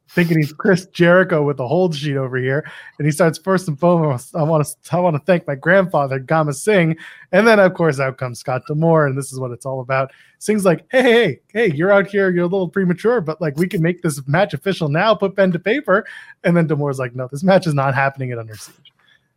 [0.10, 2.68] thinking he's Chris Jericho with the hold sheet over here.
[2.98, 6.18] And he starts first and foremost, I want to I want to thank my grandfather,
[6.18, 6.98] Gama Singh.
[7.32, 10.12] And then of course out comes Scott D'Amore, and this is what it's all about.
[10.40, 13.68] Singh's like, hey, hey, hey, you're out here, you're a little premature, but like we
[13.68, 16.04] can make this match official now, put pen to paper.
[16.44, 18.92] And then D'Amore's like, no, this match is not happening at Under Siege.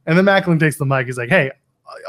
[0.07, 1.05] And then Maclin takes the mic.
[1.05, 1.51] He's like, hey,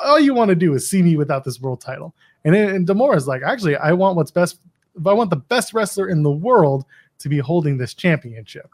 [0.03, 2.13] all you want to do is see me without this world title.
[2.43, 4.59] And, and D'Amore is like, actually, I want what's best.
[5.05, 6.85] I want the best wrestler in the world
[7.19, 8.69] to be holding this championship.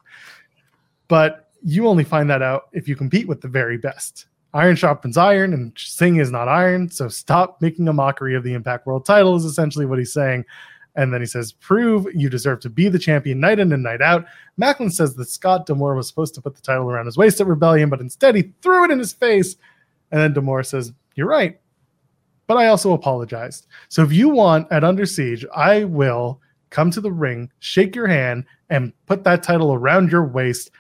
[1.07, 4.27] But you only find that out if you compete with the very best.
[4.53, 6.89] Iron sharpens iron, and Singh is not iron.
[6.89, 10.45] So stop making a mockery of the Impact World title, is essentially what he's saying.
[10.95, 14.01] And then he says, Prove you deserve to be the champion night in and night
[14.01, 14.25] out.
[14.59, 17.47] Maclin says that Scott D'Amore was supposed to put the title around his waist at
[17.47, 19.55] Rebellion, but instead he threw it in his face.
[20.11, 21.59] And then D'Amore says, You're right.
[22.47, 23.67] But I also apologized.
[23.89, 28.07] So if you want at Under Siege, I will come to the ring, shake your
[28.07, 30.71] hand, and put that title around your waist.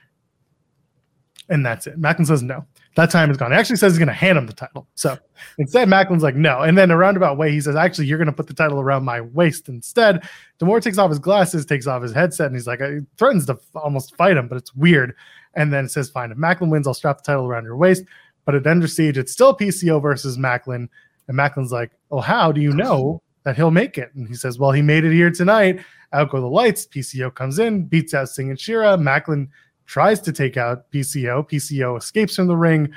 [1.49, 1.99] And that's it.
[1.99, 2.65] Maclin says no.
[2.95, 3.51] That time is gone.
[3.51, 4.85] He actually says he's going to hand him the title.
[4.95, 5.17] So
[5.57, 6.59] instead, Maclin's like, no.
[6.59, 9.05] And then a roundabout way, he says, actually, you're going to put the title around
[9.05, 10.27] my waist instead.
[10.59, 13.57] D'Amore takes off his glasses, takes off his headset, and he's like, he threatens to
[13.75, 15.15] almost fight him, but it's weird.
[15.53, 18.03] And then it says, fine, if Maclin wins, I'll strap the title around your waist.
[18.45, 20.87] But at Under Siege, it's still PCO versus Maclin.
[21.27, 24.11] And Maclin's like, oh, how do you know that he'll make it?
[24.15, 25.79] And he says, well, he made it here tonight.
[26.13, 26.85] Out go the lights.
[26.87, 28.97] PCO comes in, beats out Singh and Shera.
[28.97, 29.47] Maclin
[29.85, 31.49] tries to take out PCO.
[31.49, 32.91] PCO escapes from the ring.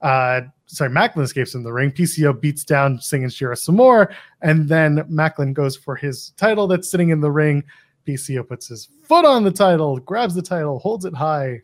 [0.00, 1.90] Uh, sorry, Maclin escapes from the ring.
[1.90, 4.12] PCO beats down Singh and Shera some more.
[4.42, 7.64] And then Maclin goes for his title that's sitting in the ring.
[8.06, 11.62] PCO puts his foot on the title, grabs the title, holds it high,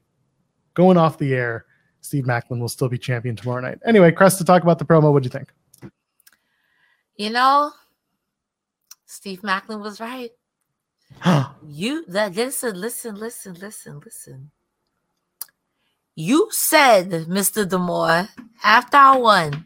[0.75, 1.67] going off the air.
[2.01, 3.79] Steve Maclin will still be champion tomorrow night.
[3.85, 5.53] Anyway, Crest, to talk about the promo, what'd you think?
[7.17, 7.73] You know,
[9.07, 10.31] Steve Maclin was right.
[11.67, 14.51] you that listen, listen, listen, listen, listen.
[16.15, 17.69] You said, Mr.
[17.69, 18.29] D'Amore,
[18.63, 19.65] after I won,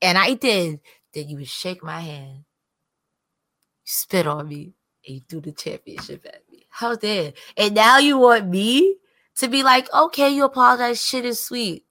[0.00, 0.80] and I did,
[1.12, 2.44] that you would shake my hand, you
[3.84, 4.74] spit on me,
[5.06, 6.66] and you threw the championship at me.
[6.68, 7.32] How dare?
[7.56, 8.96] And now you want me
[9.38, 11.84] to be like, okay, you apologize, shit is sweet.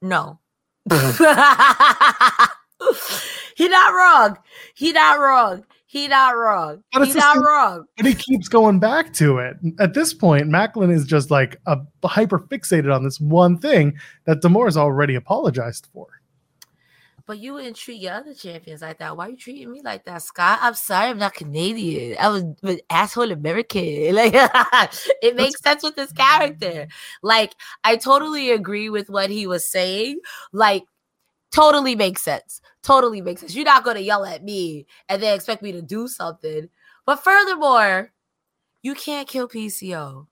[0.00, 0.40] No.
[0.90, 0.96] he
[3.68, 4.38] not wrong.
[4.74, 5.64] He not wrong.
[5.86, 6.82] He not wrong.
[6.92, 7.84] But He not wrong.
[7.96, 9.56] But he keeps going back to it.
[9.78, 14.40] At this point, Maclin is just like a hyper fixated on this one thing that
[14.40, 16.21] D'Amore's already apologized for.
[17.26, 19.16] But you wouldn't treat your other champions like that.
[19.16, 20.58] Why are you treating me like that, Scott?
[20.60, 22.16] I'm sorry, I'm not Canadian.
[22.18, 23.82] I was an asshole American.
[24.14, 24.34] Like
[25.22, 26.88] it makes sense with this character.
[27.22, 27.54] Like
[27.84, 30.20] I totally agree with what he was saying.
[30.52, 30.84] Like
[31.52, 32.60] totally makes sense.
[32.82, 33.54] Totally makes sense.
[33.54, 36.68] You're not gonna yell at me and then expect me to do something.
[37.06, 38.12] But furthermore,
[38.82, 40.26] you can't kill PCO.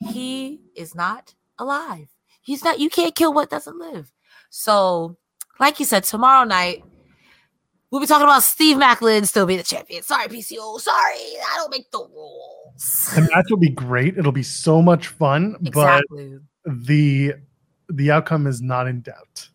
[0.00, 2.08] He is not alive.
[2.42, 2.80] He's not.
[2.80, 4.12] You can't kill what doesn't live.
[4.50, 5.16] So
[5.60, 6.82] like you said, tomorrow night
[7.90, 10.02] we'll be talking about Steve Maclin still being the champion.
[10.02, 10.78] Sorry, PCO.
[10.80, 13.10] Sorry, I don't make the rules.
[13.14, 14.18] The match will be great.
[14.18, 16.38] It'll be so much fun, Exactly.
[16.64, 17.34] but the
[17.88, 19.48] the outcome is not in doubt.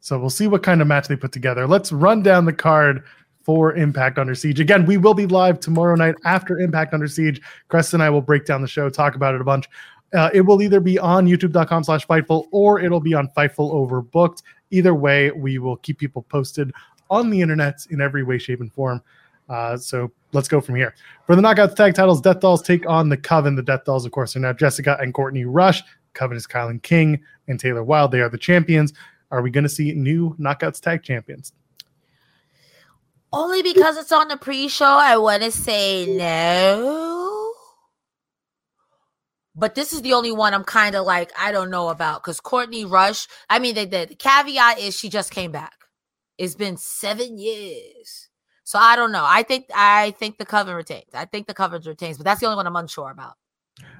[0.00, 1.66] So we'll see what kind of match they put together.
[1.66, 3.04] Let's run down the card
[3.42, 4.60] for Impact Under Siege.
[4.60, 7.40] Again, we will be live tomorrow night after Impact Under Siege.
[7.68, 9.68] Crest and I will break down the show, talk about it a bunch.
[10.12, 14.42] Uh, it will either be on youtube.com slash Fightful or it'll be on Fightful Overbooked.
[14.70, 16.72] Either way, we will keep people posted
[17.10, 19.02] on the internet in every way, shape, and form.
[19.48, 20.94] Uh, so let's go from here.
[21.26, 23.56] For the Knockouts tag titles, Death Dolls take on the Coven.
[23.56, 25.82] The Death Dolls, of course, are now Jessicka and Courtney Rush.
[26.14, 28.12] Coven is KiLynn King and Taylor Wilde.
[28.12, 28.92] They are the champions.
[29.32, 31.52] Are we going to see new Knockouts tag champions?
[33.32, 37.19] Only because it's on the pre-show, I want to say no.
[39.60, 42.40] But this is the only one I'm kind of like I don't know about because
[42.40, 43.28] Courtney Rush.
[43.50, 45.74] I mean, they the, the caveat is she just came back.
[46.38, 48.30] It's been seven years,
[48.64, 49.24] so I don't know.
[49.26, 51.10] I think I think the coven retains.
[51.12, 53.34] I think the coven retains, but that's the only one I'm unsure about.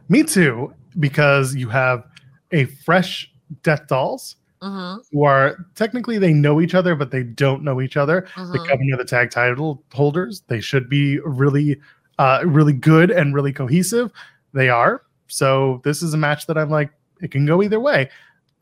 [0.08, 2.04] Me too, because you have
[2.52, 3.30] a fresh
[3.62, 7.96] Death Dolls hmm who are technically they know each other, but they don't know each
[7.96, 8.26] other.
[8.36, 8.66] The Mhm.
[8.68, 10.42] Coven are the tag title holders.
[10.46, 11.80] They should be really,
[12.18, 14.12] uh, really good and really cohesive.
[14.54, 15.02] They are.
[15.30, 18.10] So this is a match that I'm like, it can go either way.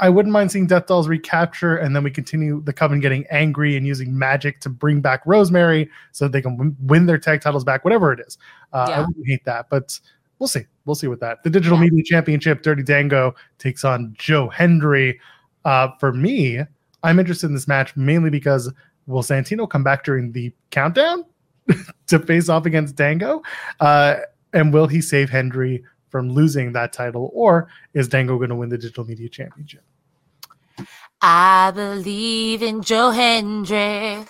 [0.00, 3.76] I wouldn't mind seeing Death Dolls recapture, and then we continue the Coven getting angry
[3.76, 7.64] and using magic to bring back Rosemary so they can win, win their tag titles
[7.64, 8.38] back, whatever it is.
[8.72, 9.98] Uh, I wouldn't hate that, but
[10.38, 10.66] we'll see.
[10.84, 11.42] We'll see with that.
[11.42, 11.84] The Digital Yeah.
[11.84, 15.18] Media Championship, Dirty Dango takes on Joe Hendry.
[15.64, 16.60] Uh, for me,
[17.02, 18.72] I'm interested in this match mainly because
[19.06, 21.24] will Santino come back during the countdown
[22.06, 23.42] to face off against Dango?
[23.80, 24.16] Uh,
[24.52, 28.68] and will he save Hendry from losing that title, or is Dango going to win
[28.68, 29.82] the Digital Media Championship?
[31.20, 34.24] I believe in Joe Hendry.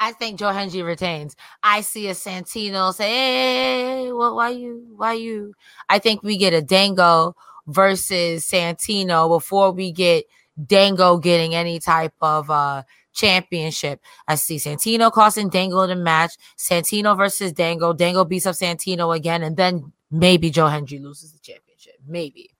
[0.00, 1.36] I think Joe Hendry retains.
[1.62, 4.84] I see a Santino say, "Hey, well, why you?
[4.96, 5.54] Why you?"
[5.88, 7.36] I think we get a Dango
[7.66, 10.24] versus Santino before we get
[10.66, 12.82] Dango getting any type of uh
[13.14, 14.00] championship.
[14.28, 16.32] I see Santino costing Dango the match.
[16.58, 17.92] Santino versus Dango.
[17.92, 21.94] Dango beats up Santino again, and then maybe Joe Hendry loses the championship.
[22.06, 22.50] Maybe.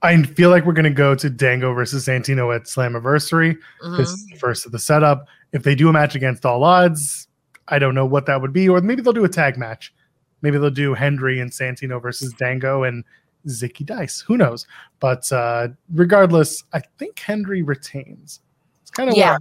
[0.00, 3.58] I feel like we're going to go to Dango versus Santino at Slammiversary.
[3.82, 3.96] Mhm.
[3.96, 5.26] This is the first of the setup.
[5.52, 7.26] If they do a match against all odds,
[7.66, 9.92] I don't know what that would be, or maybe they'll do a tag match.
[10.40, 13.02] Maybe they'll do Hendry and Santino versus Dango and
[13.46, 14.20] Zicky Dice.
[14.20, 14.66] Who knows?
[15.00, 18.40] But uh, regardless, I think Hendry retains.
[18.88, 19.36] It's kind of Yeah.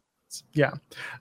[0.54, 0.72] yeah.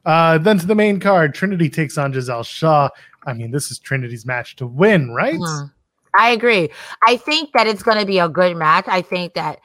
[0.04, 2.88] Uh, then to the main card, Trinity takes on Giselle Shaw.
[3.24, 5.38] I mean, this is Trinity's match to win, right?
[5.38, 5.72] Mhm.
[6.14, 6.70] I agree.
[7.06, 8.86] I think that it's going to be a good match.
[8.88, 9.60] I think that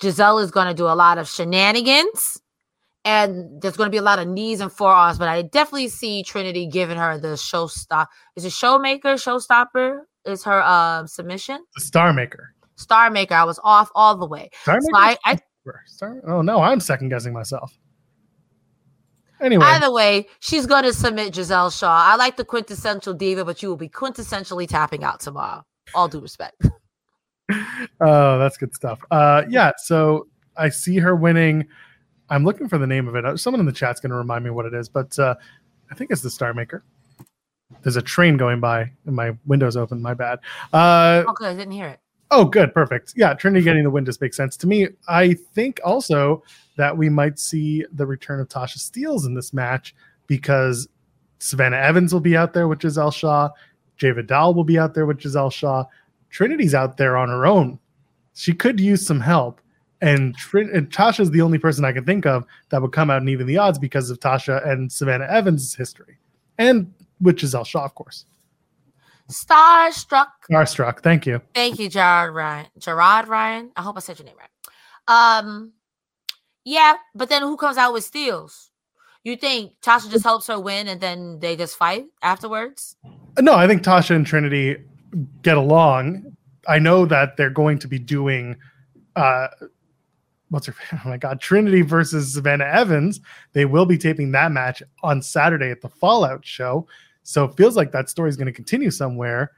[0.00, 2.40] Giselle is going to do a lot of shenanigans
[3.04, 6.22] and there's going to be a lot of knees and forearms, but I definitely see
[6.22, 8.08] Trinity giving her the show stop.
[8.34, 10.00] Is it showmaker, showstopper?
[10.24, 11.64] Is her uh, submission?
[11.74, 12.54] The Star Maker.
[12.76, 13.34] Star Maker.
[13.34, 14.50] I was off all the way.
[14.62, 15.38] Star So I, I
[15.86, 17.76] Star- oh no, I'm second guessing myself.
[19.40, 22.04] Anyway, Either way, she's going to submit Giselle Shaw.
[22.06, 25.64] I like the quintessential diva, but you will be quintessentially tapping out tomorrow.
[25.94, 26.66] All due respect.
[28.00, 28.98] oh, that's good stuff.
[29.10, 30.26] Uh, yeah, so
[30.56, 31.66] I see her winning.
[32.30, 33.24] I'm looking for the name of it.
[33.24, 35.34] Uh, Someone in the chat's going to remind me what it is, but uh,
[35.90, 36.82] I think it's the Star Maker.
[37.82, 40.00] There's a train going by, and my window's open.
[40.00, 40.38] My bad.
[40.72, 42.00] Uh, Okay, I didn't hear it.
[42.30, 43.12] Oh, good, perfect.
[43.16, 44.88] Yeah, Trinity getting the win just makes sense to me.
[45.08, 46.42] I think also
[46.76, 49.94] that we might see the return of Tasha Steelz in this match
[50.26, 50.88] because
[51.38, 53.50] Savannah Evans will be out there with Giselle Shaw,
[53.96, 55.84] Jai Vidal will be out there with Giselle Shaw.
[56.30, 57.78] Trinity's out there on her own.
[58.34, 59.60] She could use some help,
[60.02, 63.22] and, Trin- and Tasha's the only person I can think of that would come out
[63.22, 66.18] and even the odds because of Tasha and Savannah Evans' history,
[66.58, 68.26] and with Giselle Shaw, of course.
[69.30, 70.28] Starstruck.
[70.50, 71.40] Starstruck, thank you.
[71.54, 72.66] Thank you, Gerard Ryan.
[72.78, 73.72] Gerard Ryan.
[73.76, 75.38] I hope I said your name right.
[75.38, 75.72] Um,
[76.64, 78.70] yeah, but then who comes out with Steelz?
[79.24, 82.96] You think Tasha just helps her win and then they just fight afterwards?
[83.40, 84.76] No, I think Tasha and Trinity
[85.42, 86.36] get along.
[86.68, 88.56] I know that they're going to be doing
[89.16, 89.48] uh
[90.50, 93.20] what's her oh my god, Trinity versus Savannah Evans.
[93.52, 96.86] They will be taping that match on Saturday at the Fallout show.
[97.26, 99.50] So it feels like that story is going to continue somewhere.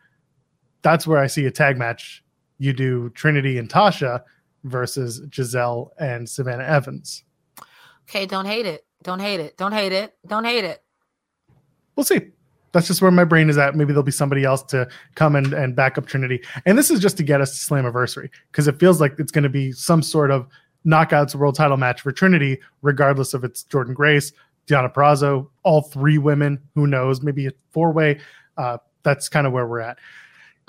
[0.81, 2.25] That's where I see a tag match.
[2.57, 4.23] You do Trinity and Tasha
[4.65, 7.25] versus Giselle and Savannah Evans.
[8.09, 8.87] Okay, don't hate it.
[9.03, 9.59] Don't hate it.
[9.59, 10.17] Don't hate it.
[10.27, 10.83] Don't hate it.
[11.95, 12.21] we'll see.
[12.73, 13.77] That's just where my brain is at.
[13.77, 16.41] Maybe there'll be somebody else to come and, and back up Trinity.
[16.65, 19.45] And this is just to get us to Slammiversary because it feels like it's going
[19.45, 20.49] to be some sort of
[20.87, 24.33] knockouts world title match for Trinity, regardless if it's Jordynne Grace,
[24.69, 26.61] Deonna Purrazzo, all three women.
[26.75, 27.23] Who knows?
[27.23, 28.21] Maybe a four way.
[28.57, 29.99] Uh, that's kind of where we're at.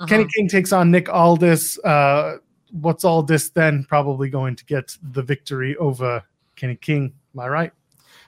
[0.00, 0.06] Uh-huh.
[0.06, 1.78] Kenny King takes on Nick Aldis.
[1.80, 2.38] Uh,
[2.72, 3.84] what's Aldis then?
[3.84, 6.22] Probably going to get the victory over
[6.56, 7.12] Kenny King.
[7.34, 7.72] Am I right?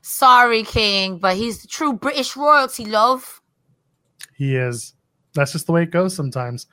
[0.03, 3.41] Sorry, King, but he's the true British royalty, love.
[4.37, 4.95] He is.
[5.35, 6.67] That's just the way it goes sometimes.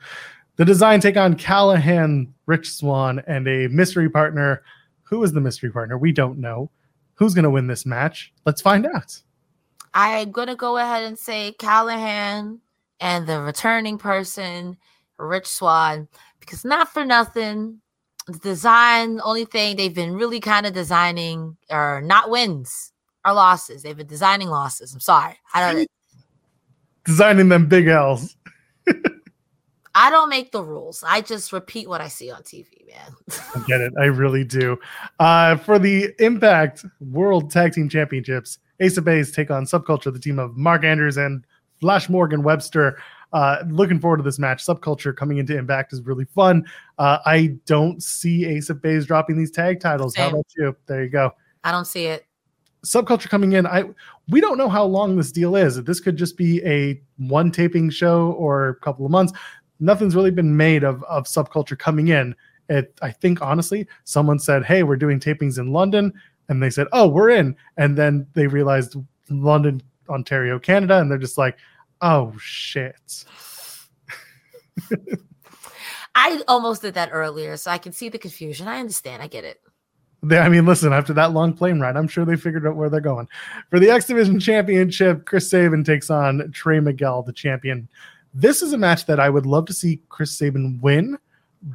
[0.56, 4.62] The design take on Callihan, Rich Swann, and a mystery partner.
[5.04, 5.96] Who is the mystery partner?
[5.96, 6.70] We don't know.
[7.20, 8.32] Who's going to win this match?
[8.44, 9.22] Let's find out.
[9.94, 12.58] I'm gonna go ahead and say Callihan
[13.00, 14.76] and the returning person,
[15.18, 16.08] Rich Swann,
[16.38, 17.80] because not for nothing,
[18.26, 22.92] the design, only thing they've been really kind of designing are not wins
[23.24, 23.82] are losses.
[23.82, 24.94] They've been designing losses.
[24.94, 25.38] I'm sorry.
[25.52, 25.88] I don't
[27.04, 28.36] Designing them big L's.
[29.94, 31.02] I don't make the rules.
[31.06, 33.14] I just repeat what I see on TV, man.
[33.54, 33.92] I get it.
[34.00, 34.78] I really do.
[35.18, 40.18] Uh, for the Impact World Tag Team Championships, Ace of Base take on Subculture, the
[40.18, 41.44] team of Mark Andrews and
[41.80, 42.98] Flash Morgan Webster.
[43.32, 44.64] Uh, looking forward to this match.
[44.64, 46.64] Subculture coming into Impact is really fun.
[46.98, 50.14] Uh, I don't see Ace of Base dropping these tag titles.
[50.16, 50.76] How about you?
[50.86, 51.32] There you go.
[51.62, 52.26] I don't see it.
[52.84, 53.66] Subculture coming in.
[53.66, 53.84] I
[54.30, 55.82] we don't know how long this deal is.
[55.84, 59.32] This could just be a one taping show or a couple of months.
[59.80, 62.34] Nothing's really been made of of Subculture coming in.
[62.68, 66.12] It, I think honestly, someone said, "Hey, we're doing tapings in London,"
[66.48, 68.96] and they said, "Oh, we're in," and then they realized
[69.28, 71.58] London, Ontario, Canada, and they're just like,
[72.00, 73.24] "Oh shit."
[76.14, 78.68] I almost did that earlier, so I can see the confusion.
[78.68, 79.22] I understand.
[79.22, 79.60] I get it.
[80.22, 82.90] They, I mean, listen, after that long plane ride, I'm sure they figured out where
[82.90, 83.26] they're going.
[83.70, 87.88] For the X Division Championship, Chris Sabin takes on Trey Miguel, the champion.
[88.32, 91.18] This is a match that I would love to see Chris Sabin win,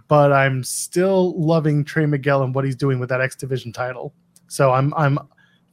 [0.08, 4.14] but I'm still loving Trey Miguel and what he's doing with that X Division title.
[4.47, 5.20] So I'm I'm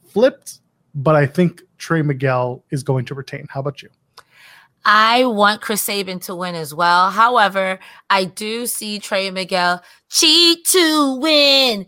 [0.09, 0.61] flipped,
[0.95, 3.47] but I think Trey Miguel is going to retain.
[3.49, 3.89] How about you?
[4.85, 7.11] I want Chris Sabin to win as well.
[7.11, 7.79] However,
[8.11, 11.87] I do see Trey Miguel cheat to win.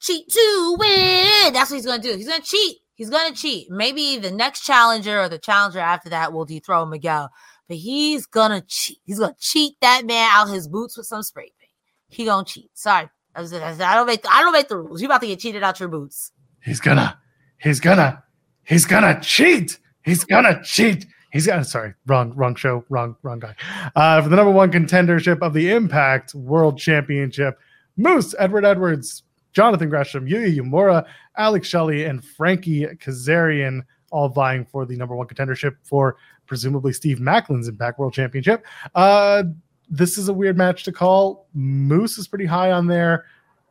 [0.00, 1.52] Cheat to win.
[1.52, 2.16] That's what he's going to do.
[2.16, 2.78] He's going to cheat.
[2.94, 3.70] He's going to cheat.
[3.70, 7.30] Maybe the next challenger or the challenger after that will dethrone Miguel,
[7.68, 8.98] but he's to cheat.
[9.04, 11.70] He's to cheat that man out his boots with some spray paint.
[12.08, 12.70] He to cheat.
[12.74, 13.08] Sorry.
[13.34, 15.02] I was just i don't make I don't make the rules.
[15.02, 16.32] You about to get cheated out your boots.
[16.62, 17.18] He's gonna,
[17.58, 18.22] he's gonna,
[18.64, 19.78] he's gonna cheat.
[20.02, 21.06] He's gonna cheat.
[21.32, 23.54] He's got sorry, wrong, wrong show, wrong, wrong guy.
[23.94, 27.58] Uh, for the number one contendership of the Impact World Championship,
[27.98, 31.04] Moose, Edward Edwards, Jonathan Gresham, Yuya Uemura,
[31.36, 36.16] Alex Shelley, and Frankie Kazarian all vying for the number one contendership for
[36.46, 38.64] presumably Steve Maclin's Impact World Championship.
[38.94, 39.44] Uh,
[39.88, 41.46] this is a weird match to call.
[41.54, 43.26] Moose is pretty high on there,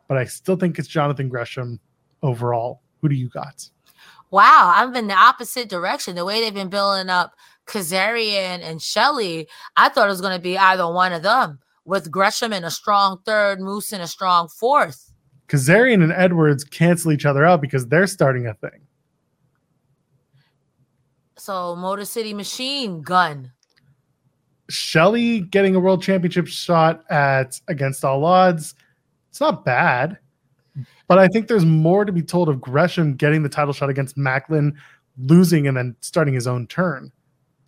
[0.07, 1.79] but I still think it's Jonathan Gresham
[2.21, 2.81] overall.
[3.01, 3.69] Who do you got?
[4.31, 6.15] Wow, I'm in the opposite direction.
[6.15, 7.35] The way they've been building up
[7.67, 12.11] Kazarian and Shelley, I thought it was going to be either one of them with
[12.11, 15.13] Gresham in a strong third, Moose in a strong fourth.
[15.47, 18.81] Kazarian and Edwards cancel each other out because they're starting a thing.
[21.37, 23.51] So Motor City Machine Gun.
[24.69, 28.73] Shelley getting a world championship shot at against all odds.
[29.29, 30.17] It's not bad.
[31.07, 34.17] But I think there's more to be told of Gresham getting the title shot against
[34.17, 34.73] Maclin,
[35.17, 37.11] losing and then starting his own turn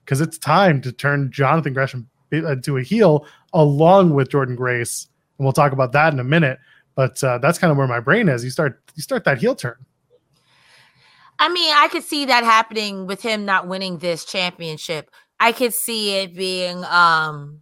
[0.03, 5.07] because it's time to turn Jonathan Gresham into a heel along with Jordynne Grace,
[5.38, 6.59] and we'll talk about that in a minute.
[6.95, 8.43] But uh, that's kind of where my brain is.
[8.43, 9.76] You start you start that heel turn.
[11.39, 15.11] I mean, I could see that happening with him not winning this championship.
[15.39, 17.61] I could see it being um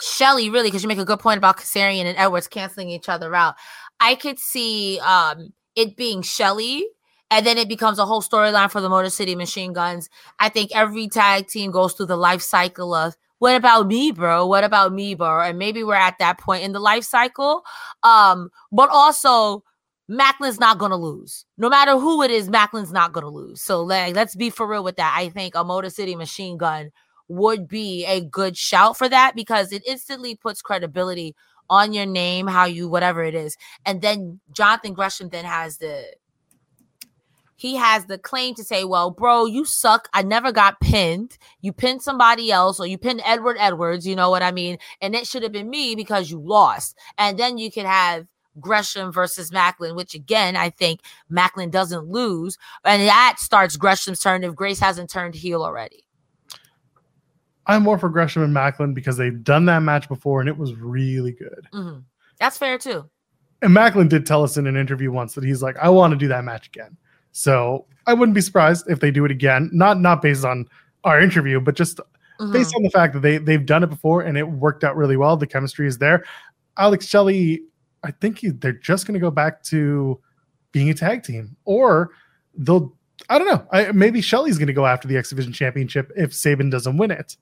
[0.00, 3.34] Shelley, really, because you make a good point about Kazarian and Edwards canceling each other
[3.34, 3.54] out.
[3.98, 6.86] I could see um it being Shelley,
[7.30, 10.08] and then it becomes a whole storyline for the Motor City Machine Guns.
[10.38, 14.46] I think every tag team goes through the life cycle of what about me, bro?
[14.46, 15.40] What about me, bro?
[15.40, 17.62] And maybe we're at that point in the life cycle.
[18.02, 19.62] Um, but also
[20.08, 21.44] Maclin's not gonna lose.
[21.58, 23.60] No matter who it is, Maclin's not gonna lose.
[23.60, 25.14] So like, let's be for real with that.
[25.16, 26.90] I think a Motor City Machine Gun
[27.28, 31.34] would be a good shout for that because it instantly puts credibility
[31.68, 36.04] on your name, how you whatever it is, and then Jonathan Gresham then has the
[37.56, 40.08] he has the claim to say, well, bro, you suck.
[40.12, 41.38] I never got pinned.
[41.62, 44.76] You pinned somebody else or you pinned Edward Edwards, you know what I mean?
[45.00, 46.96] And it should have been me because you lost.
[47.16, 48.26] And then you can have
[48.60, 51.00] Gresham versus Maclin, which again, I think
[51.30, 52.58] Maclin doesn't lose.
[52.84, 56.04] And that starts Gresham's turn if Grace hasn't turned heel already.
[57.66, 60.74] I'm more for Gresham and Maclin because they've done that match before and it was
[60.74, 61.66] really good.
[61.72, 62.00] Mm-hmm.
[62.38, 63.08] That's fair too.
[63.62, 66.16] And Maclin did tell us in an interview once that he's like, I want to
[66.16, 66.96] do that match again.
[67.32, 69.68] So I wouldn't be surprised if they do it again.
[69.72, 70.66] Not not based on
[71.04, 72.52] our interview, but just mm-hmm.
[72.52, 75.16] based on the fact that they they've done it before and it worked out really
[75.16, 75.36] well.
[75.36, 76.24] The chemistry is there.
[76.78, 77.62] Alex Shelley,
[78.06, 80.20] I think he, they're just going to go back to
[80.72, 82.10] being a tag team, or
[82.56, 82.94] they'll.
[83.28, 83.66] I don't know.
[83.72, 87.10] I, maybe Shelley's going to go after the X Division Championship if Sabin doesn't win
[87.10, 87.36] it.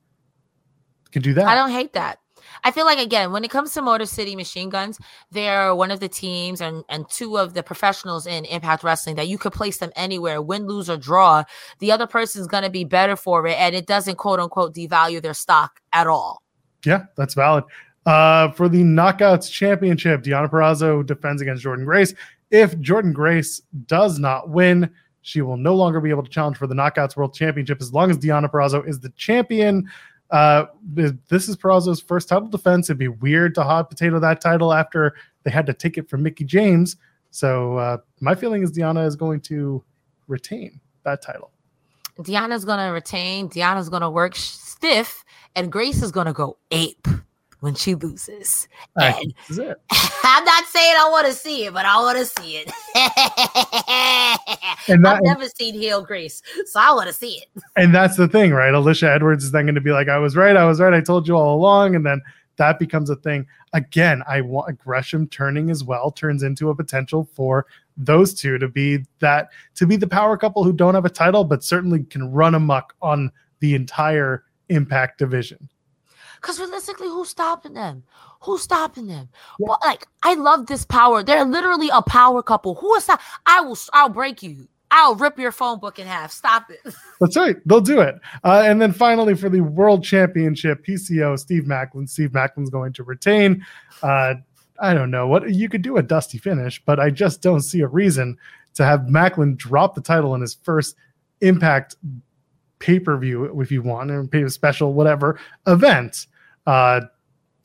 [1.12, 1.46] Can do that.
[1.46, 2.18] I don't hate that.
[2.62, 4.98] I feel like again, when it comes to Motor City Machine Guns,
[5.30, 9.28] they're one of the teams and and two of the professionals in Impact Wrestling that
[9.28, 11.44] you could place them anywhere, win, lose, or draw.
[11.78, 15.34] The other person's gonna be better for it, and it doesn't quote unquote devalue their
[15.34, 16.42] stock at all.
[16.84, 17.64] Yeah, that's valid.
[18.06, 22.14] Uh, for the Knockouts Championship, Deonna Purrazzo defends against Jordynne Grace.
[22.50, 24.90] If Jordynne Grace does not win,
[25.22, 28.10] she will no longer be able to challenge for the Knockouts World Championship as long
[28.10, 29.90] as Deonna Purrazzo is the champion.
[30.30, 32.90] Uh, this is Purrazzo's first title defense.
[32.90, 36.22] It'd be weird to hot potato that title after they had to take it from
[36.22, 36.96] Mickie James.
[37.30, 39.82] So uh, my feeling is Deonna is going to
[40.28, 41.50] retain that title.
[42.18, 43.48] Deonna's going to retain.
[43.48, 45.24] Deonna's going to work stiff,
[45.56, 47.08] and Grace is going to go ape
[47.60, 48.68] when she loses.
[48.96, 49.34] And
[50.24, 52.66] I'm not saying I want to see it, but I want to see it.
[54.88, 57.46] and that, I've never seen heel Grace, so I want to see it.
[57.76, 58.72] And that's the thing, right?
[58.72, 61.00] Alisha Edwards is then going to be like, "I was right, I was right, I
[61.00, 62.20] told you all along," and then
[62.56, 63.46] that becomes a thing.
[63.72, 68.68] Again, I want Gresham turning as well turns into a potential for those two to
[68.68, 72.30] be that to be the power couple who don't have a title, but certainly can
[72.30, 73.30] run amok on
[73.60, 75.68] the entire Impact division.
[76.44, 78.02] Because realistically, who's stopping them?
[78.42, 79.30] Who's stopping them?
[79.58, 81.22] Well, like, I love this power.
[81.22, 82.74] They're literally a power couple.
[82.74, 83.22] Who is that?
[83.46, 83.78] I will.
[83.94, 84.68] I'll break you.
[84.90, 86.32] I'll rip your phone book in half.
[86.32, 86.80] Stop it.
[87.20, 87.56] That's right.
[87.64, 88.16] They'll do it.
[88.44, 92.06] Uh, and then finally, for the World Championship, PCO Steve Maclin.
[92.06, 93.64] Steve Maclin's going to retain.
[94.02, 94.34] Uh,
[94.78, 97.80] I don't know what you could do a dusty finish, but I just don't see
[97.80, 98.36] a reason
[98.74, 100.94] to have Maclin drop the title in his first
[101.40, 101.96] Impact
[102.80, 106.26] pay per view, if you want, or pay special, whatever event.
[106.66, 107.02] Uh,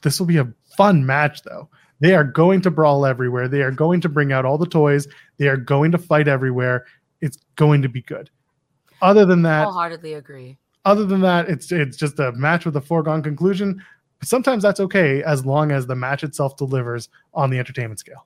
[0.03, 1.69] this will be a fun match, though.
[1.99, 3.47] They are going to brawl everywhere.
[3.47, 5.07] They are going to bring out all the toys.
[5.37, 6.85] They are going to fight everywhere.
[7.21, 8.29] It's going to be good.
[9.01, 10.57] Other than that, wholeheartedly agree.
[10.85, 13.83] Other than that, it's it's just a match with a foregone conclusion.
[14.19, 18.25] But sometimes that's okay as long as the match itself delivers on the entertainment scale.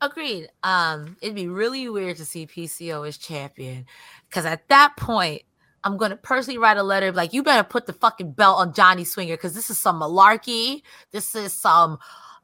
[0.00, 0.48] Agreed.
[0.62, 3.86] Um, it'd be really weird to see PCO as champion
[4.28, 5.42] because at that point,
[5.86, 9.04] I'm gonna personally write a letter like, you better put the fucking belt on Johnny
[9.04, 10.82] Swinger because this is some malarkey.
[11.12, 11.98] This is some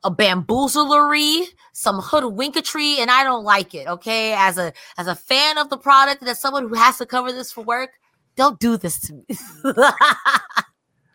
[0.04, 3.88] a bamboozlery, some hoodwinketry, and I don't like it.
[3.88, 7.06] Okay, as a as a fan of the product and as someone who has to
[7.06, 7.90] cover this for work,
[8.36, 9.24] don't do this to me.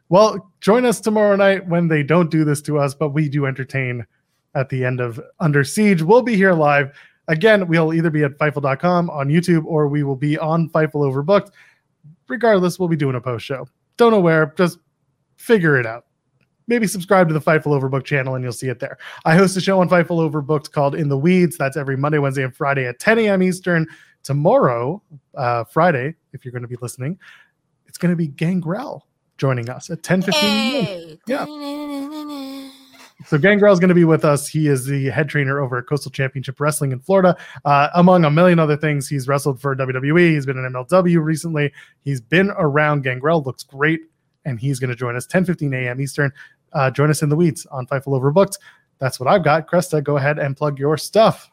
[0.09, 3.45] well, join us tomorrow night when they don't do this to us, but we do
[3.45, 4.05] entertain
[4.53, 6.01] at the end of Under Siege.
[6.01, 6.91] We'll be here live.
[7.30, 11.51] Again, we'll either be at Fightful.com on YouTube or we will be on Fightful Overbooked.
[12.28, 13.67] Regardless, we'll be doing a post show.
[13.97, 14.80] Don't know where, just
[15.38, 16.05] figure it out
[16.67, 18.97] maybe subscribe to the Fightful Overbooked channel and you'll see it there.
[19.25, 21.57] I host a show on Fightful Overbooked called In the Weeds.
[21.57, 23.41] That's every Monday, Wednesday, and Friday at 10 a.m.
[23.41, 23.88] Eastern.
[24.23, 25.01] Tomorrow,
[25.36, 27.17] uh, Friday, if you're going to be listening,
[27.88, 29.07] it's going to be Gangrel
[29.38, 31.19] joining us at 10 15 hey.
[31.28, 31.45] Yeah.
[33.28, 34.47] So Gangrel is going to be with us.
[34.47, 37.36] He is the head trainer over at Coastal Championship Wrestling in Florida.
[37.65, 40.32] Uh, among a million other things, he's wrestled for WWE.
[40.32, 41.73] He's been in MLW recently.
[42.03, 43.03] He's been around.
[43.03, 43.99] Gangrel looks great,
[44.45, 45.99] and he's going to join us 10 15 a.m.
[45.99, 46.32] Eastern
[46.73, 48.57] uh, join us in the weeds on Fightful Overbooked.
[48.99, 49.67] That's what I've got.
[49.67, 51.49] Cresta, go ahead and plug your stuff.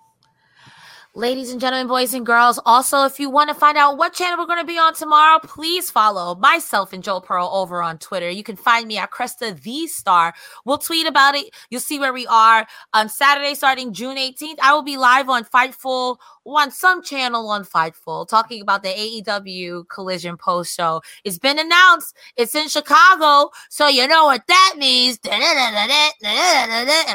[1.16, 4.36] Ladies and gentlemen, boys and girls, also, if you want to find out what channel
[4.36, 8.28] we're going to be on tomorrow, please follow myself and Joel Pearl over on Twitter.
[8.28, 10.34] You can find me at Cresta the Star.
[10.64, 11.54] We'll tweet about it.
[11.70, 12.66] You'll see where we are.
[12.94, 17.64] On Saturday, starting June 18th, I will be live on Fightful, on some channel on
[17.64, 21.00] Fightful, talking about the AEW Collision post show.
[21.22, 22.16] It's been announced.
[22.36, 25.20] It's in Chicago, so you know what that means.
[25.30, 25.32] And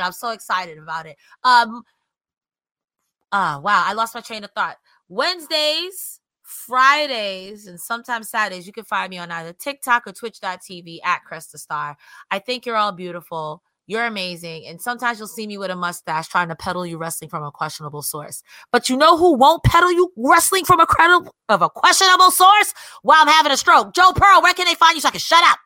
[0.02, 1.18] I'm so excited about it.
[1.44, 1.84] Um,
[3.32, 4.78] uh wow, I lost my train of thought.
[5.08, 11.22] Wednesdays, Fridays, and sometimes Saturdays, you can find me on either TikTok or Twitch.tv at
[11.30, 11.98] Cresta Starr.
[12.32, 13.64] I think you're all beautiful.
[13.90, 14.68] You're amazing.
[14.68, 17.52] And sometimes you'll see me with a mustache trying to peddle you wrestling from a
[17.52, 18.44] questionable source.
[18.72, 22.72] But you know who won't peddle you wrestling from a credible of a questionable source?
[23.02, 23.96] While I'm having a stroke.
[23.96, 25.58] Joe Pearl, where can they find you so I can shut up?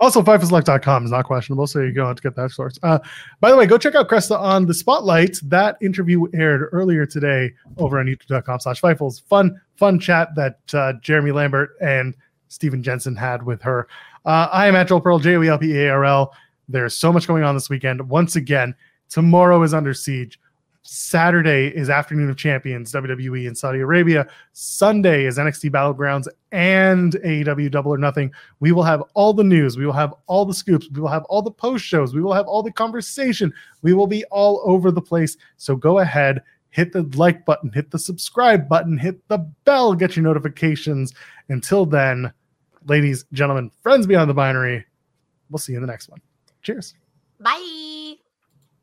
[0.00, 2.78] Also, FightfulSelect.com is not questionable, so you go out to get that source.
[2.84, 3.00] Uh,
[3.40, 5.40] by the way, go check out Cresta on the Spotlight.
[5.42, 9.22] That interview aired earlier today over on YouTube.com slash Fightfuls.
[9.22, 12.14] Fun, fun chat that uh, Jeremy Lambert and
[12.46, 13.88] Stephen Jensen had with her.
[14.24, 16.32] Uh, I am at Joel Pearl, J-O-E-L-P-A-R-L.
[16.68, 18.08] There's so much going on this weekend.
[18.08, 18.76] Once again,
[19.08, 20.38] tomorrow is Under Siege.
[20.82, 24.26] Saturday is Afternoon of Champions, WWE in Saudi Arabia.
[24.52, 28.32] Sunday is NXT Battlegrounds and AEW Double or Nothing.
[28.60, 29.76] We will have all the news.
[29.76, 30.88] We will have all the scoops.
[30.90, 32.14] We will have all the post shows.
[32.14, 33.52] We will have all the conversation.
[33.82, 35.36] We will be all over the place.
[35.56, 40.16] So go ahead, hit the like button, hit the subscribe button, hit the bell, get
[40.16, 41.12] your notifications.
[41.48, 42.32] Until then,
[42.86, 44.86] ladies, gentlemen, friends beyond the binary,
[45.50, 46.20] we'll see you in the next one.
[46.62, 46.94] Cheers.
[47.40, 47.77] Bye.